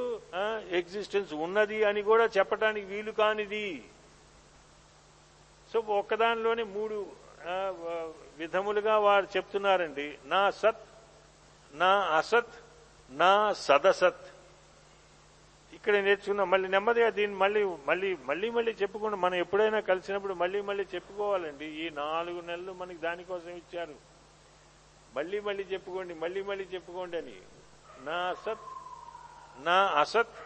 ఎగ్జిస్టెన్స్ 0.78 1.32
ఉన్నది 1.46 1.78
అని 1.88 2.02
కూడా 2.10 2.24
చెప్పడానికి 2.36 2.86
వీలు 2.92 3.12
కానిది. 3.20 3.68
సో 5.70 5.78
ఒక్కదానిలోనే 6.00 6.64
మూడు 6.76 6.98
విధములుగా 8.40 8.94
వారు 9.06 9.26
చెప్తున్నారండి. 9.36 10.08
నా 10.32 10.42
సత్ 10.60 10.86
నా 11.82 11.92
అసత్ 12.18 12.56
నా 13.10 13.32
సదసత్. 13.66 14.26
ఇక్కడ 15.76 15.96
నేర్చుకున్నాం. 15.96 16.50
మళ్ళీ 16.50 16.68
నెమ్మదిగా 16.68 17.10
దీన్ని 17.10 17.36
మళ్ళీ 17.38 17.64
మళ్ళీ 17.64 18.16
మళ్ళీ 18.24 18.50
మళ్ళీ 18.50 18.72
చెప్పుకోండి 18.72 19.16
మనం 19.16 19.34
ఎప్పుడైనా 19.34 19.80
కలిసినప్పుడు 19.80 20.34
మళ్ళీ 20.34 20.60
మళ్ళీ 20.60 20.86
చెప్పుకోవాలండి. 20.94 21.64
ఈ 21.64 21.90
నాలుగు 21.90 22.40
నెలలు 22.40 22.72
మనకి 22.72 22.98
దానికోసం 22.98 23.50
ఇచ్చారు. 23.50 23.94
మళ్ళీ 25.14 25.40
మళ్ళీ 25.40 25.62
చెప్పుకోండి 25.62 26.14
మళ్ళీ 26.14 26.42
మళ్ళీ 26.42 26.64
చెప్పుకోండి 26.64 27.18
అని. 27.18 27.36
నా 28.04 28.12
అసత్ 28.12 28.58
నా 29.64 29.72
అసత్ 29.72 30.36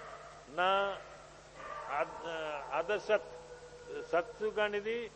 నా 0.48 0.96
అద్- 1.96 2.72
అదసత్ 2.72 3.32
సత్తు 4.12 4.46
కానిది 4.46 5.10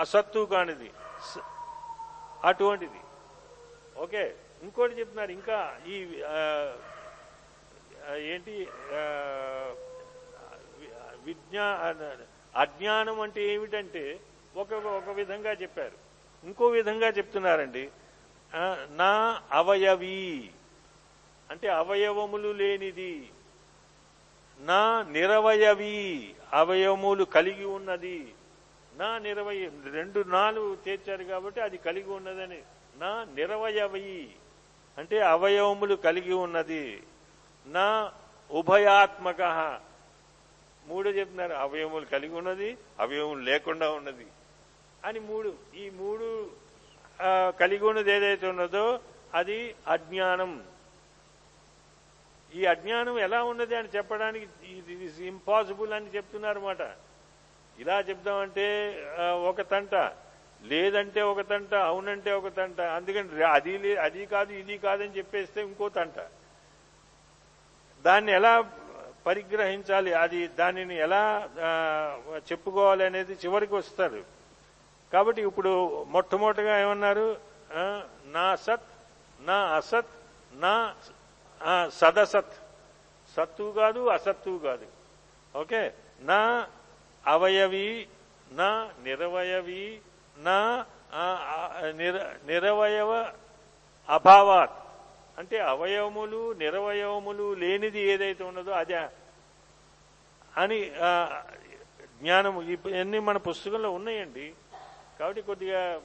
అసత్తు 0.00 0.44
కానిది 0.44 0.90
స- 1.34 1.42
అటువంటిది. 2.44 3.00
ఓకే? 3.98 4.34
ఇంకోటి 4.62 4.94
చెప్తున్నారు. 4.94 5.30
ఇంకా 5.30 5.80
ఈ 5.86 6.22
ఏంటి 8.16 8.68
విజ్ఞా 11.24 11.64
అజ్ఞానం 12.56 13.20
అంటే 13.20 13.42
ఏమిటంటే 13.42 14.20
ఒక 14.56 14.72
ఒక 14.72 15.10
విధంగా 15.10 15.52
చెప్పారు. 15.52 16.08
ఇంకో 16.46 16.66
విధంగా 16.66 17.08
చెప్తున్నారండి. 17.08 17.88
నా 18.90 19.42
అవయవి. 19.52 20.50
అంటే 21.50 21.68
అవయవములు 21.68 22.52
లేనిది. 22.52 23.30
నా 24.60 25.06
నిరవయవి. 25.10 26.34
అవయవములు 26.52 27.24
కలిగి 27.24 27.64
ఉన్నది. 27.64 28.34
నా 28.96 29.18
నిరవయ 29.18 29.68
రెండు 29.92 30.22
నాలుగు 30.22 30.78
చేర్చారు 30.88 31.24
కాబట్టి 31.24 31.60
అది 31.60 31.76
కలిగి 31.76 32.10
ఉన్నదని. 32.10 32.62
నా 32.96 33.26
నిరవయవి. 33.34 34.30
అంటే 34.98 35.20
అవయవములు 35.20 35.94
కలిగి 35.94 36.32
ఉన్నది. 36.32 37.02
నా 37.66 38.12
ఉభయాత్మక. 38.50 39.42
మూడు 40.86 41.10
చెప్తున్నారు 41.10 41.52
అవయవములు 41.52 42.04
కలిగి 42.04 42.34
ఉన్నది 42.34 42.78
అవయవములు 43.00 43.40
లేకుండా 43.40 43.90
ఉన్నది. 43.90 44.26
అని 45.04 45.20
మూడు 45.20 45.54
ఈ 45.74 45.90
మూడు 45.90 46.50
కలిగి 47.60 47.84
ఉన్నది 47.84 48.12
ఏదైతే 48.12 48.48
ఉన్నదో 48.48 49.00
అది 49.34 49.74
అజ్ఞానం. 49.88 50.64
ఈ 52.54 52.64
అజ్ఞానం 52.64 53.18
ఎలా 53.18 53.42
ఉన్నది 53.42 53.76
అని 53.76 53.88
చెప్పడానికి 53.88 54.48
ఇది 54.66 55.26
ఇంపాసిబుల్ 55.26 55.92
అని 55.92 56.16
చెప్తున్నారు 56.16 56.60
మాట 56.60 56.80
ఇలా 57.78 58.00
చెప్దామంటే 58.00 58.96
ఒక 59.44 59.60
తంట. 59.60 59.94
లేదంటే 60.62 61.22
ఒక 61.22 61.40
తంట 61.40 61.74
అవునంటే 61.74 62.32
ఒక 62.32 62.56
తంట. 62.56 62.80
అందుకని 62.80 63.44
అది 63.44 63.78
లే- 63.78 64.00
అది 64.00 64.26
కాదు 64.26 64.52
ఇది 64.52 64.78
కాదని 64.78 65.16
చెప్పేస్తే 65.16 65.62
ఇంకో 65.62 65.88
తంట. 65.88 66.18
దాన్ని 68.04 68.32
ఎలా 68.32 68.64
పరిగ్రహించాలి? 69.26 70.14
అది 70.14 70.46
దానిని 70.46 70.98
ఎలా 70.98 71.48
చెప్పుకోవాలి 72.38 73.04
అనేది 73.04 73.32
చివరికి 73.32 73.74
వస్తారు 73.74 74.24
కాబట్టి 75.12 75.42
ఇప్పుడు 75.42 76.04
మొట్టమొదటిగా 76.04 76.80
ఏమన్నారు? 76.80 77.36
నా 78.24 78.56
సత్ 78.56 78.80
నా 79.40 79.54
అసత్ 79.54 80.06
నా 80.52 80.94
సదసత్. 81.88 82.52
సత్తు 83.36 83.72
కాదు 83.76 84.08
అసత్తు 84.08 84.60
కాదు. 84.64 84.86
ఓకే? 85.58 85.92
నా 86.20 86.66
అవయవి 87.26 88.08
నా 88.52 88.90
నిరవయవి 89.02 90.00
నా 90.38 90.84
నిర- 91.90 92.46
నిరవయవ 92.46 93.32
అభావాత్. 94.08 94.87
అంటే 95.38 95.58
అవయవములు 95.60 96.52
నిరవయవములు 96.52 97.54
లేనిది 97.54 98.00
ఏదైతే 98.00 98.44
ఉన్నదో 98.44 98.70
అదే 98.70 99.08
అని 100.56 100.90
జ్ఞానము. 102.20 102.62
ఇవన్నీ 102.62 103.18
మన 103.18 103.36
పుస్తకంలో 103.36 103.90
ఉన్నాయండి. 103.90 104.54
కాబట్టి 105.18 105.42
కొద్దిగా 105.42 106.02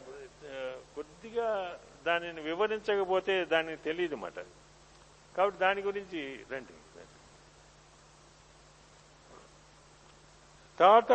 కొద్దిగా 0.95 1.79
దానిని 2.05 2.41
వివరించకపోతే 2.41 3.45
దానికి 3.45 3.83
తెలియదు 3.83 4.15
మాట. 4.15 4.33
కాబట్టి 5.37 5.59
దాని 5.59 5.81
గురించి 5.81 6.45
రండి. 6.51 6.73
తర్వాత 10.79 11.11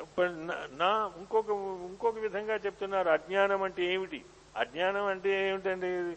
ఇప్పుడు 0.00 0.26
నా- 0.26 0.78
నా 0.78 1.12
ఇంకొక 1.16 1.50
ఇంకొక 1.90 2.18
విధంగా 2.18 2.54
చెప్తున్నారు. 2.54 3.08
అజ్ఞానం 3.08 3.62
అంటే 3.62 3.84
ఏమిటి? 3.84 4.24
అజ్ఞానం 4.56 5.04
అంటే 5.04 5.48
ఏమిటండి? 5.48 6.16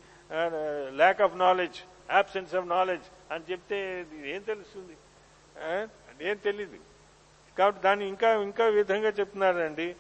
Lack 0.90 1.22
of 1.22 1.38
knowledge 1.38 1.82
absence 2.20 2.58
of 2.58 2.68
knowledge 2.68 3.34
అని 3.34 3.52
చెప్తే 3.52 4.06
ఏం 4.26 4.42
తెలుస్తుంది? 4.42 4.98
ఏం 6.22 6.38
తెలీదు. 6.38 6.78
కాబట్టి 7.58 7.82
దాన్ని 7.82 8.08
ఇంకా 8.08 8.34
ఇంకా 8.34 8.66
విధంగా 8.66 9.10
చెప్తున్నారండి. 9.10 9.96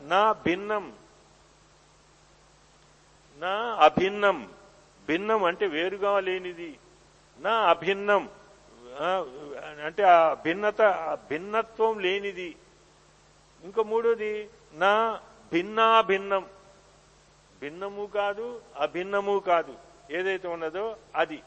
నా 0.00 0.32
భిన్నం. 0.32 0.92
నా 3.38 3.74
అభిన్నం. 3.80 4.48
భిన్నం 5.06 5.44
అంటే 5.44 5.66
వేరుగా 5.66 6.20
లేనిది. 6.20 6.78
నా 7.38 7.50
అభిన్నం. 7.50 8.30
అంటే 9.84 10.02
ఆ 10.02 10.34
భిన్నత 10.34 10.82
భిన్నత్వం 11.30 11.98
లేనిది. 11.98 12.56
ఇంకో 13.64 13.82
మూడోది 13.82 14.48
నా 14.72 15.20
భిన్నాభిన్నం. 15.52 16.46
భిన్నము 17.62 18.04
కాదు 18.14 18.46
అభిన్నము 18.84 19.34
కాదు. 19.50 19.74
ఏదైతే 20.18 20.48
ఉన్నదో 20.48 20.86
అది. 21.22 21.38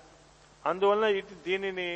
అందువలన 0.65 1.07
ఇది 1.19 1.35
దీనిని 1.45 1.89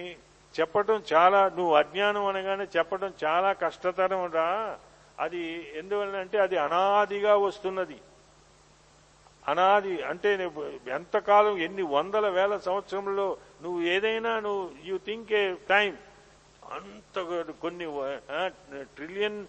చెప్పటం 0.55 0.97
చాలా 1.13 1.39
నువ్వు 1.57 1.73
అజ్ఞానం 1.75 2.25
అనగానే 2.25 2.65
చెప్పటం 2.77 3.11
చాలా 3.23 3.49
కష్టతరం 3.63 4.23
రా. 4.37 4.47
అది 5.19 5.41
ఎందువలన 5.79 6.17
అంటే 6.19 6.37
అది 6.45 6.57
అనాదిగా 6.57 7.33
వస్తున్నది. 7.45 7.97
అనాది 9.47 9.95
అంటే 10.11 10.29
ఎంతకాలం 10.87 11.55
ఎన్ని 11.57 11.83
వందల 11.95 12.25
వేల 12.29 12.53
సంవత్సరంలో 12.67 13.27
నువ్వు 13.63 13.79
ఏదైనా 13.95 14.33
నువ్వు 14.39 14.63
యూ 14.89 14.95
థింక్ 15.07 15.31
ఏ 15.41 15.45
టైం 15.69 15.91
అంత 16.73 17.19
కొన్ని 17.61 17.85
trillion 18.95 19.39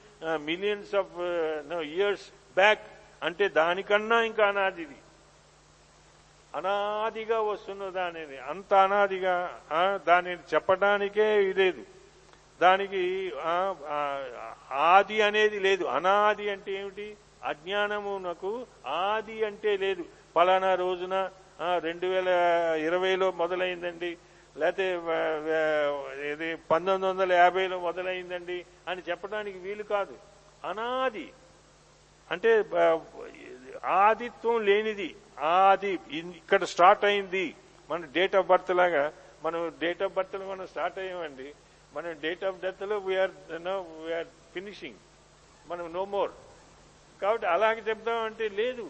millions 0.51 0.95
of 1.03 1.17
years 1.97 2.27
back 2.55 2.85
అంటే 3.23 3.49
దానికన్నా 3.49 4.19
ఇంకా 4.23 4.45
అనాదిది. 4.49 4.99
అనాదిగా 6.57 7.39
వస్తున్న 7.41 7.89
దానిని 7.97 8.39
అంత 8.51 8.75
అనాదిగా 8.75 9.35
దానిని 10.07 10.43
చెప్పడానికే 10.55 11.27
లేదు. 11.57 11.83
దానికి 12.63 13.03
ఆది 14.73 15.19
అనేది 15.23 15.59
లేదు. 15.67 15.85
అనాది 15.97 16.51
అంటే 16.51 16.73
ఏమిటి? 16.81 17.09
అజ్ఞానమునకు 17.51 18.67
ఆది 18.87 19.37
అంటే 19.45 19.77
లేదు. 19.85 20.05
పలానా 20.37 20.75
రోజున 20.75 21.15
రెండు 21.79 22.07
వేల 22.07 22.31
ఇరవైలో 22.87 23.29
మొదలైందండి. 23.43 24.11
లేకపోతే 24.57 24.87
ఇది 26.33 26.49
పంతొమ్మిది 26.71 27.07
వందల 27.07 27.33
యాభైలో 27.33 27.77
మొదలైందండి 27.81 28.59
అని 28.89 29.03
చెప్పడానికి 29.09 29.59
వీలు 29.59 29.83
కాదు. 29.83 30.17
అనాది. 30.71 31.27
అంటే 32.31 32.51
ఆదిత్వం 34.03 34.57
లేనిది 34.69 35.09
ఆది 35.55 35.91
ఇక్కడ 36.41 36.63
స్టార్ట్ 36.75 37.05
అయింది 37.11 37.47
మన 37.91 38.09
డేట్ 38.17 38.35
ఆఫ్ 38.39 38.51
బర్త్ 38.51 38.73
లాగా 38.81 39.05
మనం 39.45 39.61
డేట్ 39.83 40.03
ఆఫ్ 40.07 40.17
బర్త్లో 40.17 40.45
మనం 40.53 40.67
స్టార్ట్ 40.73 40.99
అయ్యామండి 41.03 41.49
మనం 41.95 42.11
date 42.25 42.45
of 42.49 42.61
డెత్లో 42.65 42.97
we are 43.07 43.33
we are 44.07 44.29
finishing 44.55 45.01
మనం 45.71 45.87
నో 45.97 46.03
మోర్ 46.15 46.33
కాబట్టి 47.23 47.47
అలాగే 47.55 47.81
చెప్దామంటే 47.89 48.47
లేదు 48.61 48.87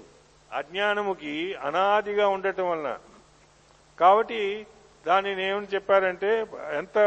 అజ్ఞానముకి 0.58 1.32
అనాదిగా 1.66 2.26
ఉండటం 2.34 2.66
వలన. 2.70 2.90
కాబట్టి 3.98 4.40
దానిని 5.06 5.42
ఏమని 5.48 5.68
చెప్పారంటే 5.74 6.30
ఎంత 6.80 6.98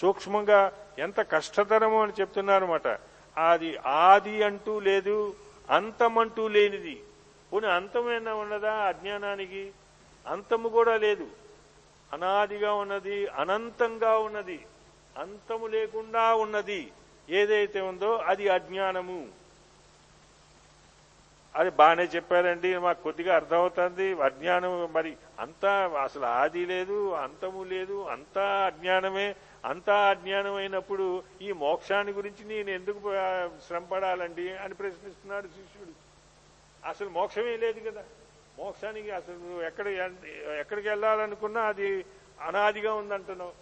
సూక్ష్మంగా 0.00 0.60
ఎంత 1.06 1.20
కష్టతరము 1.34 1.98
అని 2.02 2.14
చెప్తున్నారన్నమాట. 2.20 2.88
అది 3.36 3.70
ఆది 4.06 4.36
అంటూ 4.48 4.74
లేదు 4.88 5.16
అంతమంటూ 5.70 6.48
లేనిది. 6.48 7.02
పోనీ 7.52 7.66
అంతమైనా 7.66 8.34
ఉన్నదా 8.34 8.72
అజ్ఞానానికి? 8.72 9.72
అంతము 10.26 10.68
కూడా 10.68 10.96
లేదు. 10.96 11.26
అనాదిగా 12.12 12.74
ఉన్నది 12.74 13.26
అనంతంగా 13.26 14.18
ఉన్నది. 14.18 14.66
అంతము 15.18 15.66
లేకుండా 15.66 16.34
ఉన్నది. 16.34 16.92
ఏదైతే 17.30 17.80
ఉందో 17.80 18.16
అది 18.16 18.48
అజ్ఞానము. 18.48 19.28
అది 21.56 21.70
బాగానే 21.70 22.04
చెప్పారండి. 22.04 22.78
మాకు 22.78 23.02
కొద్దిగా 23.02 23.34
అర్థమవుతుంది. 23.34 24.22
అజ్ఞానం 24.22 24.92
మరి 24.92 25.16
అంతా 25.40 26.00
అసలు 26.02 26.26
ఆది 26.26 26.66
లేదు 26.66 27.10
అంతము 27.10 27.64
లేదు 27.64 28.02
అంతా 28.02 28.66
అజ్ఞానమే. 28.66 29.34
అంతా 29.64 30.10
అజ్ఞానం 30.10 30.54
అయినప్పుడు 30.54 31.22
ఈ 31.42 31.52
మోక్షాన్ని 31.52 32.12
గురించి 32.12 32.44
నేను 32.44 32.70
ఎందుకు 32.70 32.98
శ్రమపడాలండి 32.98 33.60
శ్రమ 33.66 33.84
పడాలండి 33.84 34.56
అని 34.56 34.74
ప్రశ్నిస్తున్నాడు 34.74 35.46
శిష్యుడు. 35.46 35.90
అసలు 36.88 37.08
మోక్షమే 37.08 37.56
లేదు 37.56 37.90
కదా. 37.90 38.04
మోక్షానికి 38.58 39.10
అసలు 39.10 39.34
నువ్వు 39.34 39.62
ఎక్కడ 39.62 39.86
ఎక్కడికి 40.58 40.88
వెళ్ళాలనుకున్నా 40.88 41.60
అది 41.60 42.04
అనాదిగా 42.40 42.94
ఉందంటున్నావు. 42.94 43.52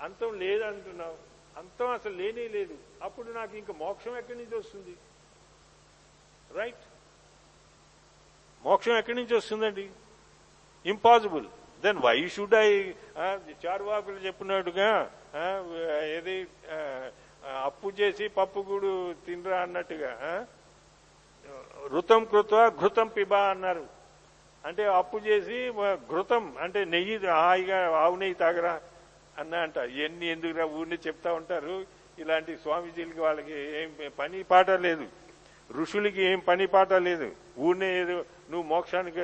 అంతం 0.00 0.38
లేదంటున్నావు. 0.38 1.16
అంతం 1.58 1.90
అసలు 1.90 2.12
లేనే 2.12 2.48
లేదు. 2.48 2.78
అప్పుడు 3.02 3.32
నాకు 3.32 3.56
ఇంకా 3.56 3.72
మోక్షం 3.72 4.16
ఎక్కడి 4.16 4.38
నుంచి 4.38 4.58
వస్తుంది? 4.58 4.96
రైట్. 6.54 6.84
మోక్షం 8.64 8.96
ఎక్కడి 8.96 9.16
నుంచి 9.16 9.36
వస్తుందండి? 9.36 9.90
Impossible. 10.86 11.46
Then 11.82 11.98
why 11.98 12.28
should 12.28 12.54
I 12.54 12.92
చార్వాకులు 13.66 14.16
చెప్పినట్టుగా 14.16 15.15
ఏది 16.16 16.36
అప్పు 17.64 17.88
చేసి 18.00 18.28
పప్పు 18.28 18.60
గూడు 18.68 19.14
తినరా 19.26 19.58
అన్నట్టుగా 19.62 20.12
ఘృతం 21.90 22.24
కృత్వ 22.24 22.60
ఘృతం 22.80 23.08
పిబా 23.16 23.40
అన్నారు. 23.50 23.84
అంటే 24.64 24.84
అప్పు 25.00 25.18
చేసి 25.26 25.58
ఘృతం 26.10 26.44
అంటే 26.64 26.80
నెయ్యి 26.94 27.16
హాయిగా 27.26 27.78
ఆవు 27.96 28.16
నెయ్యి 28.16 28.34
తాగరా 28.34 28.74
అన్న 29.38 29.54
అంట. 29.64 29.76
ఎన్ని 29.76 30.26
ఎందుకురా 30.26 30.64
ఊరిని 30.78 30.98
చెప్తా 31.06 31.32
ఉంటారు? 31.32 31.76
ఇలాంటి 32.22 32.52
స్వామీజీలకి 32.64 33.20
వాళ్ళకి 33.20 33.56
ఏం 33.80 33.88
పని 34.18 34.42
పాట 34.42 34.70
లేదు. 34.86 35.06
ఋషులకి 35.80 36.22
ఏం 36.22 36.38
పని 36.48 36.66
పాట 36.74 36.92
లేదు. 37.08 37.28
ఊరినే 37.58 37.88
ఏదో 38.00 38.16
నువ్వు 38.50 38.66
మోక్షానికి 38.72 39.20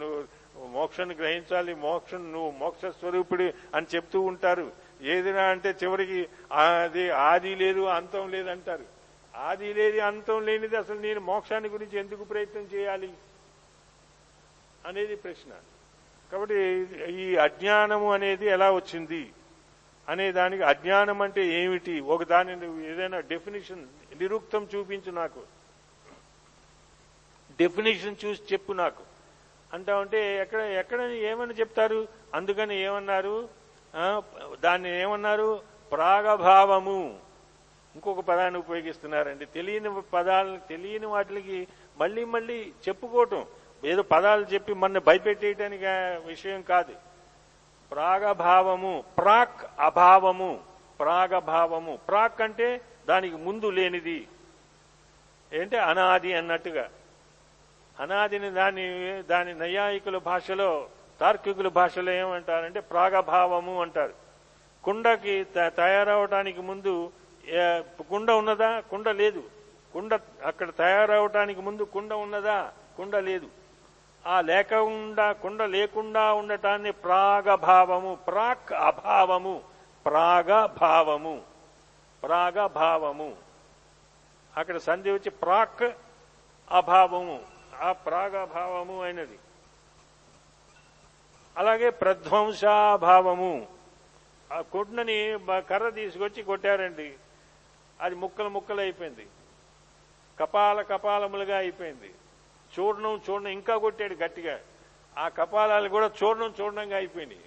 నువ్వు 0.00 0.66
మోక్షాన్ని 0.76 1.14
గ్రహించాలి 1.14 1.74
మోక్షం 1.86 2.22
నువ్వు 2.32 2.50
మోక్ష 2.62 2.84
స్వరూపుడి 3.00 3.48
అని 3.74 3.86
చెప్తూ 3.94 4.20
ఉంటారు. 4.30 4.66
ఏదైనా 5.02 5.42
అంటే 5.42 5.74
చివరికి 5.82 6.28
అది 6.52 7.10
ఆది 7.10 7.54
లేదు 7.54 7.80
అంతం 7.80 8.30
లేదు 8.30 8.48
అంటారు. 8.48 8.84
ఆది 9.36 9.74
లేదు 9.74 9.98
అంతం 9.98 10.44
లేనిది 10.46 10.76
అసలు 10.76 10.98
నేను 10.98 11.20
మోక్షాన్ని 11.20 11.68
గురించి 11.68 11.98
ఎందుకు 11.98 12.24
ప్రయత్నం 12.24 12.62
చేయాలి 12.62 13.12
అనేది 14.86 15.16
ప్రశ్న. 15.16 15.52
కాబట్టి 16.32 16.88
ఈ 17.08 17.36
అజ్ఞానము 17.36 18.12
అనేది 18.12 18.46
ఎలా 18.46 18.72
వచ్చింది 18.72 19.32
అనే 20.08 20.32
దానికి 20.32 20.62
అజ్ఞానం 20.62 21.22
అంటే 21.22 21.46
ఏమిటి? 21.46 22.00
ఒక 22.00 22.22
దాని 22.22 22.84
ఏదైనా 22.90 23.20
డెఫినేషన్ 23.20 23.86
నిరుక్తం 24.18 24.68
చూపించు 24.74 25.10
నాకు. 25.10 25.42
డెఫినేషన్ 27.60 28.16
చూసి 28.24 28.42
చెప్పు 28.52 28.72
నాకు. 28.72 29.02
అంటామంటే 29.72 30.40
ఎక్కడ 30.40 30.60
ఎక్కడ 30.60 31.00
ఏమని 31.00 31.54
చెప్తారు? 31.54 32.08
అందుకని 32.34 32.80
ఏమన్నారు? 32.80 33.59
దాన్ని 34.60 35.00
ఏమన్నారు? 35.00 35.60
ప్రాగభావము. 35.92 37.18
ఇంకొక 37.94 38.20
పదాన్ని 38.20 38.58
ఉపయోగిస్తున్నారండి. 38.58 39.46
తెలియని 39.46 40.00
పదాలను 40.00 40.60
తెలియని 40.68 41.06
వాటికి 41.06 41.68
మళ్ళీ 41.98 42.24
మళ్ళీ 42.24 42.72
చెప్పుకోవటం. 42.88 43.46
ఏదో 43.84 44.02
పదాలు 44.02 44.44
చెప్పి 44.44 44.74
మన 44.74 44.98
భయపెట్టేయటానికి 44.98 45.86
విషయం 46.26 46.62
కాదు. 46.62 46.94
ప్రాగభావము. 47.90 49.04
ప్రాక్ 49.18 49.70
అభావము. 49.80 50.60
ప్రాగభావము. 51.00 51.98
ప్రాక్ 52.08 52.40
అంటే 52.40 52.80
దానికి 53.08 53.36
ముందు 53.36 53.70
లేనిది. 53.70 54.28
ఏంటి? 55.52 55.76
అనాది 55.76 56.34
అన్నట్టుగా. 56.34 56.88
అనాదిని 58.00 58.50
దాని 58.50 59.22
దాని 59.22 59.54
నైయాయికుల 59.54 60.18
భాషలో 60.18 60.88
తార్కికుల 61.20 61.68
భాషలో 61.68 62.12
ఏమంటారంటే 62.12 62.80
ప్రాగభావము 62.80 63.82
అంటారు. 63.82 64.12
కుండకి 64.84 65.46
తయారవటానికి 65.54 66.60
ముందు 66.60 67.12
కుండ 68.10 68.30
ఉన్నదా? 68.30 68.80
కుండ 68.80 69.08
లేదు. 69.08 69.42
కుండ 69.94 70.20
అక్కడ 70.44 70.68
తయారవటానికి 70.70 71.60
ముందు 71.60 71.82
కుండ 71.82 72.12
ఉన్నదా? 72.12 72.72
కుండ 72.96 73.16
లేదు. 73.16 73.46
ఆ 74.26 74.40
లేకుండా 74.40 75.32
కుండ 75.32 75.62
లేకుండా 75.62 76.32
ఉండటాన్ని 76.32 76.92
ప్రాగభావము 76.92 78.18
ప్రాక్ 78.26 78.72
అభావము 78.72 79.60
ప్రాగభావము 80.06 81.40
ప్రాగభావము. 82.22 83.36
అక్కడ 84.56 84.76
సంధి 84.76 85.10
వచ్చి 85.10 85.30
ప్రాక్ 85.30 85.92
అభావము 86.70 87.40
ఆ 87.80 87.92
ప్రాగభావము 87.92 89.02
అయినది. 89.02 89.38
అలాగే 91.58 91.90
ప్రధ్వంసాభావము. 91.90 93.68
ఆ 94.52 94.60
కుండని 94.60 95.38
కర్ర 95.58 95.90
తీసుకొచ్చి 95.90 96.42
కొట్టారండి. 96.42 97.14
అది 98.00 98.14
ముక్కలు 98.14 98.48
ముక్కలు 98.48 98.80
అయిపోయింది. 98.80 99.26
కపాల 100.40 100.82
కపాలములుగా 100.82 101.58
అయిపోయింది. 101.58 102.14
చూర్ణం 102.78 103.20
చూర్ణం 103.30 103.52
ఇంకా 103.52 103.76
కొట్టాడు 103.76 104.14
గట్టిగా. 104.14 104.60
ఆ 105.18 105.28
కపాలాలు 105.28 105.88
కూడా 105.88 106.10
చూర్ణం 106.24 106.54
చూర్ణంగా 106.60 106.96
అయిపోయినాయి. 106.96 107.40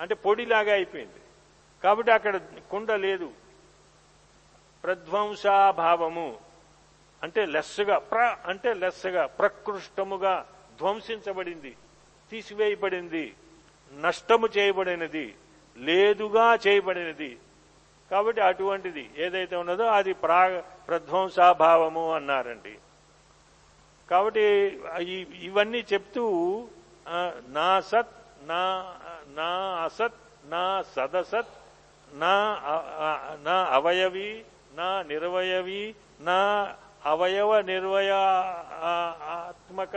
అంటే 0.00 0.14
పొడిలాగా 0.14 0.72
అయిపోయింది. 0.72 1.20
కాబట్టి 1.84 2.12
అక్కడ 2.12 2.40
కుండ 2.70 2.92
లేదు. 2.92 3.32
ప్రధ్వంసాభావము. 4.84 6.38
అంటే 7.22 7.46
లెస్సుగా 7.46 7.98
ప్ర 7.98 8.36
అంటే 8.46 8.74
లెస్సుగా 8.74 9.26
ప్రకృష్టముగా 9.26 10.48
ధ్వంసించబడింది. 10.78 11.76
తీసివేయబడింది 12.30 13.24
నష్టము 13.92 14.46
చేయబడినది 14.56 15.26
లేదుగా 15.76 16.46
చేయబడినది. 16.64 17.30
కాబట్టి 18.10 18.40
అటువంటిది 18.48 19.04
ఏదైతే 19.24 19.54
ఉన్నదో 19.62 19.86
అది 19.98 20.12
ప్రా 20.22 20.40
ప్రధ్వంసాభావము 20.88 22.04
అన్నారండి. 22.18 22.74
కాబట్టి 24.08 24.46
ఇవన్నీ 25.48 25.80
చెప్తూ 25.92 26.24
నా 27.56 27.68
సత్ 27.90 28.14
నా 28.50 28.62
నా 29.38 29.50
అసత్ 29.86 30.20
నా 30.52 30.64
సదసత్ 30.94 31.54
నా 32.22 32.34
నా 33.46 33.56
అవయవి 33.76 34.30
నా 34.78 34.88
నిర్వయవి 35.10 35.82
నా 36.28 36.38
అవయవ 37.12 37.50
నిర్వయ 37.72 38.10
ఆత్మక 39.36 39.94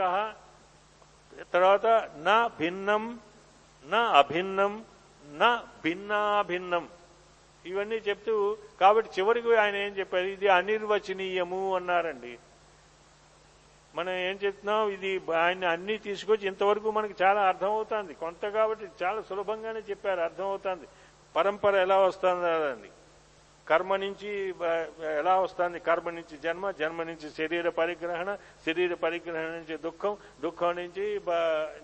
తర్వాత 1.42 1.86
నా 2.16 2.46
భిన్నం 2.46 3.20
నా 3.84 3.98
అభిన్నం 3.98 4.84
నా 5.24 5.64
భిన్నాభిన్నం. 5.84 6.88
ఇవన్నీ 7.66 7.96
చెప్తూ 7.96 8.56
కాబట్టి 8.80 9.20
చివరికి 9.20 9.56
ఆయన 9.56 9.76
ఏం 9.76 9.92
చెప్పారు? 9.98 10.24
ఇది 10.24 10.48
అనిర్వచనీయము 10.48 11.76
అన్నారండి. 11.76 12.38
మనం 13.94 14.12
ఏం 14.12 14.38
చెప్తున్నాం? 14.44 14.88
ఇది 14.88 15.32
ఆయన 15.32 15.68
అన్ని 15.68 15.98
తీసుకొచ్చి 15.98 16.46
ఇంతవరకు 16.46 16.90
మనకి 16.90 17.14
చాలా 17.22 17.40
అర్థమవుతుంది. 17.40 18.14
కొంత 18.14 18.48
కాబట్టి 18.48 18.86
చాలా 19.02 19.22
సులభంగానే 19.22 19.80
చెప్పారు 19.80 20.20
అర్థమవుతుంది. 20.20 20.86
పరంపర 21.36 21.76
ఎలా 21.76 21.98
వస్తుందని 21.98 22.90
కర్మ 23.68 23.96
నుంచి 23.96 24.30
ఎలా 25.20 25.34
వస్తుంది 25.44 25.78
కర్మ 25.88 26.10
నుంచి 26.10 26.36
జన్మ 26.44 26.70
జన్మ 26.80 27.02
నుంచి 27.10 27.28
శరీర 27.38 27.68
పరిగ్రహణ 27.80 28.30
శరీర 28.66 28.94
పరిగ్రహణ 29.04 29.48
నుంచి 29.56 29.76
దుఃఖం 29.86 30.14
దుఃఖం 30.42 30.72
నుంచి 30.80 31.06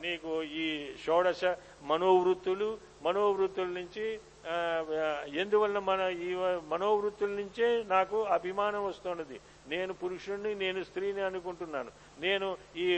నీకు 0.05 0.31
ఈ 0.64 0.66
షోడశ 1.05 1.42
మనోవృత్తులు 1.90 2.70
మనోవృత్తుల 3.03 3.70
నుంచి 3.81 4.07
ఎందువలన 4.44 5.40
ఎందువల్ల 5.42 5.79
మన 5.88 6.01
ఈ 6.27 6.31
మనోవృత్తుల 6.68 7.31
నుంచే 7.40 7.68
నాకు 7.92 8.18
అభిమానం 8.37 8.83
వస్తున్నది. 8.87 9.37
నేను 9.73 9.92
పురుషుణ్ణి 10.01 10.53
నేను 10.55 10.81
స్త్రీని 10.88 11.23
అనుకుంటున్నాను. 11.29 11.90
నేను 12.25 12.49
ఈ 12.77 12.88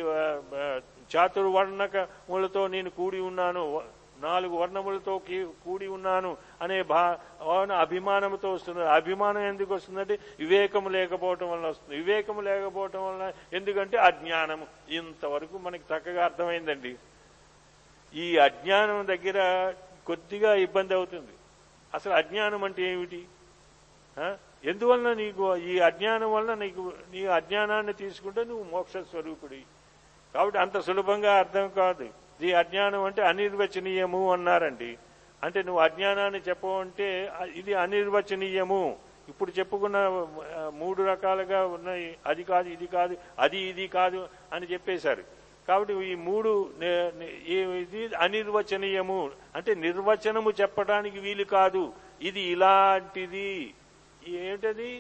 చాతుర్వర్ణకములతో 1.13 2.63
నేను 2.75 2.91
కూడి 2.99 3.21
ఉన్నాను. 3.31 3.65
నాలుగు 4.23 4.57
వర్ణములతో 4.57 5.21
కూడి 5.65 5.87
ఉన్నాను 5.87 6.37
అనే 6.63 6.83
భా 6.83 7.19
భావన 7.41 7.73
అభిమానంతో 7.73 8.53
వస్తుంది. 8.53 8.85
అభిమానం 8.85 9.43
ఎందుకు 9.43 9.75
వస్తుందంటే 9.75 10.19
వివేకము 10.39 10.89
లేకపోవటం 10.89 11.51
వల్ల 11.51 11.67
వస్తుంది. 11.67 11.97
వివేకము 11.97 12.41
లేకపోవటం 12.41 13.07
వల్ల 13.09 13.33
ఎందుకంటే 13.53 13.99
అజ్ఞానము 13.99 14.67
ఇంతవరకు 14.91 15.59
మనకి 15.59 15.85
చక్కగా 15.95 16.25
అర్థమైందండి. 16.25 16.97
ఈ 18.15 18.39
అజ్ఞానం 18.39 19.07
దగ్గర 19.07 19.39
కొద్దిగా 20.07 20.55
ఇబ్బంది 20.55 20.95
అవుతుంది. 20.95 21.33
అసలు 21.95 22.13
అజ్ఞానం 22.13 22.65
అంటే 22.65 22.83
ఏమిటి? 22.83 23.23
ఎందువలన 24.65 25.13
నీకు 25.13 25.57
ఈ 25.57 25.79
అజ్ఞానం 25.79 26.33
వల్ల 26.33 26.55
నీకు 26.55 26.93
నీ 27.13 27.27
అజ్ఞానాన్ని 27.27 27.93
తీసుకుంటే 27.93 28.45
నువ్వు 28.45 28.65
మోక్ష 28.65 28.97
స్వరూపుడి 28.97 29.63
కాబట్టి 30.35 30.59
అంత 30.59 30.81
సులభంగా 30.81 31.39
అర్థం 31.39 31.69
కాదు. 31.69 32.26
ది 32.41 32.51
అజ్ఞానం 32.61 33.03
అంటే 33.09 33.23
అనిర్వచనీయము 33.31 34.21
అన్నారండి. 34.33 34.93
అంటే 35.45 35.59
నువ్వు 35.63 35.81
అజ్ఞానాన్ని 35.87 36.41
చెప్పవంటే 36.49 37.09
ఇది 37.61 37.73
అనిర్వచనీయము. 37.85 38.83
ఇప్పుడు 39.31 39.51
చెప్పుకున్న 39.59 39.99
మూడు 40.81 41.01
రకాలుగా 41.03 41.61
ఉన్నాయి. 41.77 42.09
అది 42.27 42.43
కాదు 42.51 42.69
ఇది 42.77 42.87
కాదు 42.87 43.15
అది 43.45 43.59
ఇది 43.71 43.87
కాదు 43.97 44.21
అని 44.53 44.67
చెప్పేశారు. 44.73 45.25
కాబట్టి 45.69 45.93
ఈ 46.11 46.15
మూడు 46.29 46.51
ఇది 47.87 48.03
అనిర్వచనీయము. 48.25 49.21
అంటే 49.57 49.75
నిర్వచనము 49.87 50.51
చెప్పడానికి 50.61 51.19
వీలు 51.19 51.45
కాదు. 51.57 51.85
ఇది 52.29 52.43
ఇలాంటిది. 52.55 53.51
ఏంటది 54.29 54.93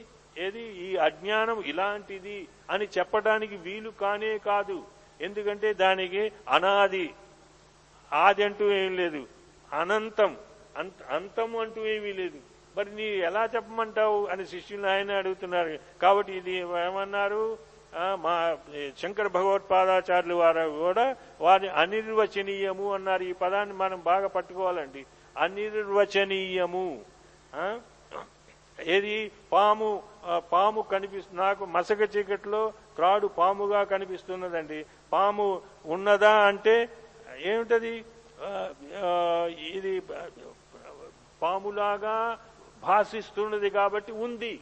ఏది? 0.45 0.65
ఈ 0.87 0.89
అజ్ఞానం 1.07 1.59
ఇలాంటిది 1.73 2.39
అని 2.71 2.87
చెప్పడానికి 2.97 3.57
వీలు 3.67 3.91
కానే 4.01 4.33
కాదు. 4.39 4.79
ఎందుకంటే 5.27 5.69
దానికి 5.85 6.23
అనాది 6.57 7.07
ఆది 8.13 8.45
అంటూ 8.45 8.73
ఏం 8.73 8.97
లేదు. 8.97 9.27
అనంతం. 9.73 10.37
అంత 10.77 10.93
అంతం 11.11 11.57
అంటూ 11.57 11.87
ఏమీ 11.87 12.13
లేదు. 12.13 12.39
మరి 12.77 12.97
నీ 12.97 13.03
ఎలా 13.03 13.45
చెప్పమంటావు 13.45 14.27
అని 14.27 14.47
శిష్యులు 14.47 14.87
ఆయన 14.87 15.13
అడుగుతున్నారు. 15.13 15.79
కాబట్టి 16.03 16.33
ఇది 16.33 16.53
ఏమన్నారు? 16.53 17.59
మా 18.15 18.57
శంకర 18.99 19.27
భగవత్పాదాచార్యులు 19.27 20.35
వారు 20.35 20.69
కూడా 20.69 21.17
వారి 21.41 21.69
అనిర్వచనీయము 21.69 22.95
అన్నారు. 22.95 23.23
ఈ 23.23 23.33
పదాన్ని 23.33 23.75
మనం 23.75 24.03
బాగా 24.05 24.27
పట్టుకోవాలండి. 24.27 25.07
అనిర్వచనీయము. 25.39 27.01
ఏది? 28.87 29.31
పాము 29.53 30.03
పాము 30.53 30.83
కనిపిస్తుంది 30.83 31.41
నాకు 31.41 31.65
మసక 31.65 32.17
చీకట్లో 32.17 32.73
త్రాడు 32.97 33.27
పాముగా 33.27 33.85
కనిపిస్తున్నదండి. 33.85 34.87
పాము 35.13 35.61
ఉన్నదా 35.87 36.33
అంటే 36.33 36.89
ఏమిటది? 37.51 37.95
ఇది 39.77 39.93
పాములాగా 41.43 42.17
భాషిస్తున్నది 42.87 43.69
కాబట్టి 43.79 44.13
ఉంది. 44.27 44.55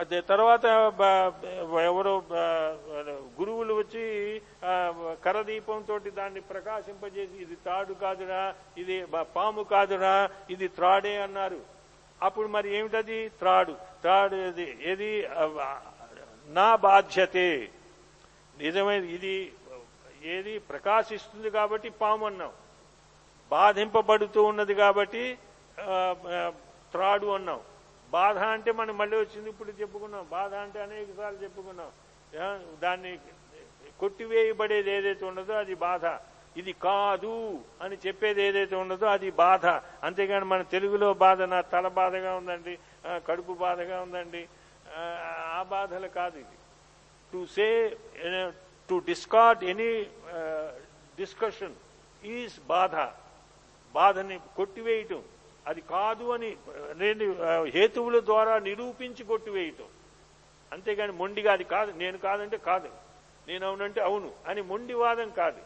అదే 0.00 0.18
తర్వాత 0.30 0.64
ఎవరో 1.90 2.12
గురువులు 3.38 3.74
వచ్చి 3.80 4.04
కరదీపంతో 5.24 5.94
దాన్ని 6.20 6.40
ప్రకాశింపజేసి 6.52 7.36
ఇది 7.44 7.56
తాడు 7.66 7.94
కాదురా 8.02 8.42
ఇది 8.82 8.96
పాము 9.36 9.62
కాదురా 9.72 10.14
ఇది 10.54 10.68
త్రాడే 10.76 11.14
అన్నారు. 11.26 11.60
అప్పుడు 12.28 12.48
మరి 12.56 12.68
ఏమిటది? 12.78 13.18
త్రాడు. 13.40 13.74
త్రాడు 14.02 14.36
ఇది 14.50 14.66
ఏది? 14.90 15.10
నా 16.58 16.68
బాధ్యతే. 16.86 17.48
నిజమైన 18.62 19.04
ఇది 19.16 19.34
ఏది 20.34 20.52
ప్రకాశిస్తుంది 20.70 21.48
కాబట్టి 21.58 21.88
పాము 22.02 22.24
అన్నాం 22.30 22.52
బాధింపబడుతూ 23.50 24.40
ఉన్నది 24.50 24.74
కాబట్టి 24.82 25.22
త్రాడు 26.92 27.28
అన్నాం 27.36 27.60
బాధ 28.12 28.38
అంటే 28.54 28.70
మనం 28.80 28.94
మళ్ళీ 29.00 29.16
వచ్చింది 29.20 29.48
ఇప్పుడు 29.52 29.70
చెప్పుకున్నాం. 29.80 30.24
బాధ 30.36 30.52
అంటే 30.64 30.78
అనేక 30.86 31.08
సార్లు 31.18 31.38
చెప్పుకున్నాం. 31.44 31.90
దాన్ని 32.82 33.12
కొట్టివేయబడేది 34.02 34.90
ఏదైతే 34.96 35.24
ఉన్నదో 35.30 35.54
అది 35.62 35.74
బాధ. 35.86 36.04
ఇది 36.60 36.72
కాదు 36.86 37.34
అని 37.82 37.96
చెప్పేది 38.04 38.40
ఏదైతే 38.48 38.76
ఉన్నదో 38.82 39.06
అది 39.16 39.28
బాధ. 39.44 39.66
అంతేగాని 40.06 40.46
మన 40.52 40.62
తెలుగులో 40.74 41.08
బాధ 41.24 41.42
నా 41.52 41.60
తల 41.74 41.86
బాధగా 42.00 42.32
ఉందండి 42.40 42.74
కడుపు 43.28 43.54
బాధగా 43.64 43.96
ఉందండి 44.06 44.42
ఆ 45.56 45.62
బాధలు 45.74 46.08
కాదు 46.18 46.36
ఇది. 46.44 46.56
To 47.32 47.40
say 47.54 47.68
to 48.92 48.96
discard 49.06 49.62
any 49.64 49.90
discussion 51.18 51.76
is 52.22 52.56
బాధ 52.68 52.96
బాధని 53.94 54.36
కొట్టివేయటం 54.56 55.22
అది 55.66 55.82
కాదు 55.88 56.24
అని 56.34 56.50
నేను 57.00 57.24
హేతువుల 57.74 58.16
ద్వారా 58.30 58.54
నిరూపించి 58.68 59.22
కొట్టివేయటం 59.24 59.90
అంతేగాని 60.72 61.12
మొండిగా 61.12 61.50
అది 61.52 61.66
కాదు 61.66 61.90
నేను 61.96 62.18
కాదంటే 62.18 62.58
కాదు 62.68 62.90
నేను 63.46 63.64
అవునంటే 63.68 64.00
అవును 64.00 64.30
అని 64.48 64.62
మొండి 64.62 64.94
వాదం 64.94 65.30
కాదు 65.32 65.62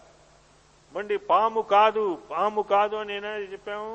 మొండి 0.94 1.16
పాము 1.30 1.60
కాదు 1.72 2.04
పాము 2.30 2.62
కాదు 2.74 2.96
అని 2.96 3.16
నేను 3.16 3.48
చెప్పాము 3.54 3.92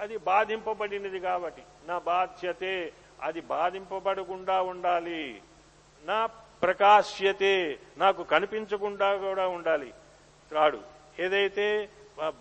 అది 0.00 0.16
బాధింపబడినది 0.26 1.20
కాబట్టి 1.20 1.62
నా 1.88 1.96
బాధ్యతే 2.08 2.74
అది 3.22 3.40
బాధింపబడకుండా 3.50 4.56
ఉండాలి 4.72 5.22
నా 6.02 6.18
ప్రకాశ్యతే. 6.62 7.54
నాకు 7.98 8.22
కనిపించకుండా 8.32 9.08
కూడా 9.26 9.44
ఉండాలి. 9.56 9.90
త్రాడు 10.50 10.80
ఏదైతే 11.24 11.66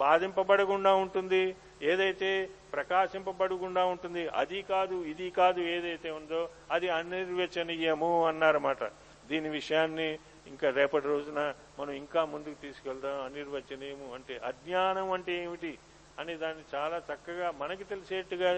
బాధింపబడకుండా 0.05 0.91
ఉంటుంది 1.03 1.43
ఏదైతే 1.91 2.29
ప్రకాశింపబడకుండా 2.73 3.83
ఉంటుంది 3.93 4.23
అది 4.41 4.59
కాదు 4.71 4.95
ఇది 5.11 5.27
కాదు 5.39 5.59
ఏదైతే 5.75 6.09
ఉందో 6.19 6.41
అది 6.75 6.87
అనిర్వచనీయము 6.97 8.09
అన్నారన్నమాట 8.29 8.83
దీని 9.29 9.49
విషయాన్ని 9.49 10.09
ఇంకా 10.51 10.67
రేపటి 10.69 11.07
రోజున 11.07 11.39
మనం 11.79 11.93
ఇంకా 12.01 12.21
ముందుకు 12.33 12.57
తీసుకెళ్దాం. 12.61 13.15
అనిర్వచనీయము 13.25 14.07
అంటే 14.15 14.35
అజ్ఞానం 14.49 15.07
అంటే 15.11 15.33
ఏమిటి 15.43 15.73
అని 16.19 16.33
దాన్ని 16.43 16.63
చాలా 16.75 16.97
చక్కగా 17.09 17.47
మనకి 17.61 17.83
తెలిసేట్టుగా 17.83 18.51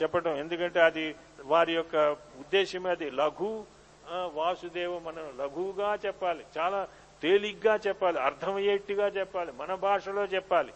చెప్పడం 0.00 0.34
ఎందుకంటే 0.42 0.80
అది 0.88 1.06
వారి 1.52 1.72
యొక్క 1.78 1.96
ఉద్దేశమే 2.42 2.90
అది. 2.90 3.08
లఘు 3.20 3.50
వాసుదేవ 4.38 4.92
మనం 5.08 5.24
లఘువుగా 5.40 5.90
చెప్పాలి 6.06 6.42
చాలా 6.58 6.80
తేలిగ్గా 7.22 7.74
చెప్పాలి 7.86 8.18
అర్థమయ్యేట్టుగా 8.28 9.06
చెప్పాలి 9.18 9.50
మన 9.60 9.74
భాషలో 9.86 10.24
చెప్పాలి. 10.34 10.72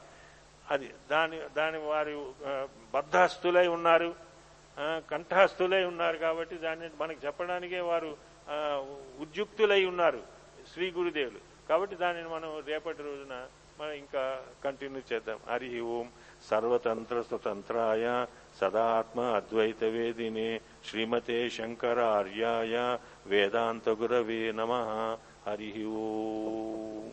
అది 0.72 0.88
దాని 1.10 1.36
దాని 1.56 1.78
వారి 1.90 2.14
బద్ధాస్తులై 2.94 3.66
ఉన్నారు 3.76 4.10
కంఠాస్తులై 5.10 5.82
ఉన్నారు 5.90 6.16
కాబట్టి 6.26 6.56
దాన్ని 6.64 6.86
మనకు 7.00 7.20
చెప్పడానికే 7.26 7.80
వారు 7.90 8.10
ఉద్యుక్తులై 9.24 9.82
ఉన్నారు 9.92 10.20
శ్రీ 10.72 10.86
గురుదేవులు. 10.96 11.40
కాబట్టి 11.68 11.94
దానిని 12.02 12.28
మనం 12.36 12.50
రేపటి 12.70 13.02
రోజున 13.08 13.36
మనం 13.78 13.94
ఇంకా 14.02 14.22
కంటిన్యూ 14.64 15.00
చేద్దాం. 15.08 15.38
హరి 15.50 15.68
ఓం 15.94 16.06
సర్వతంత్ర 16.50 17.16
స్వతంత్రాయ 17.28 18.04
సదాత్మ 18.60 19.20
అద్వైత 19.38 19.82
వేదినే 19.96 20.48
శ్రీమతే 20.88 21.38
శంకరార్యాయ 21.56 22.74
వేదాంత 23.28 23.88
గురవే 24.00 24.40
నమ 24.52 24.72
హరి 25.46 25.70
ఓం 25.98 27.04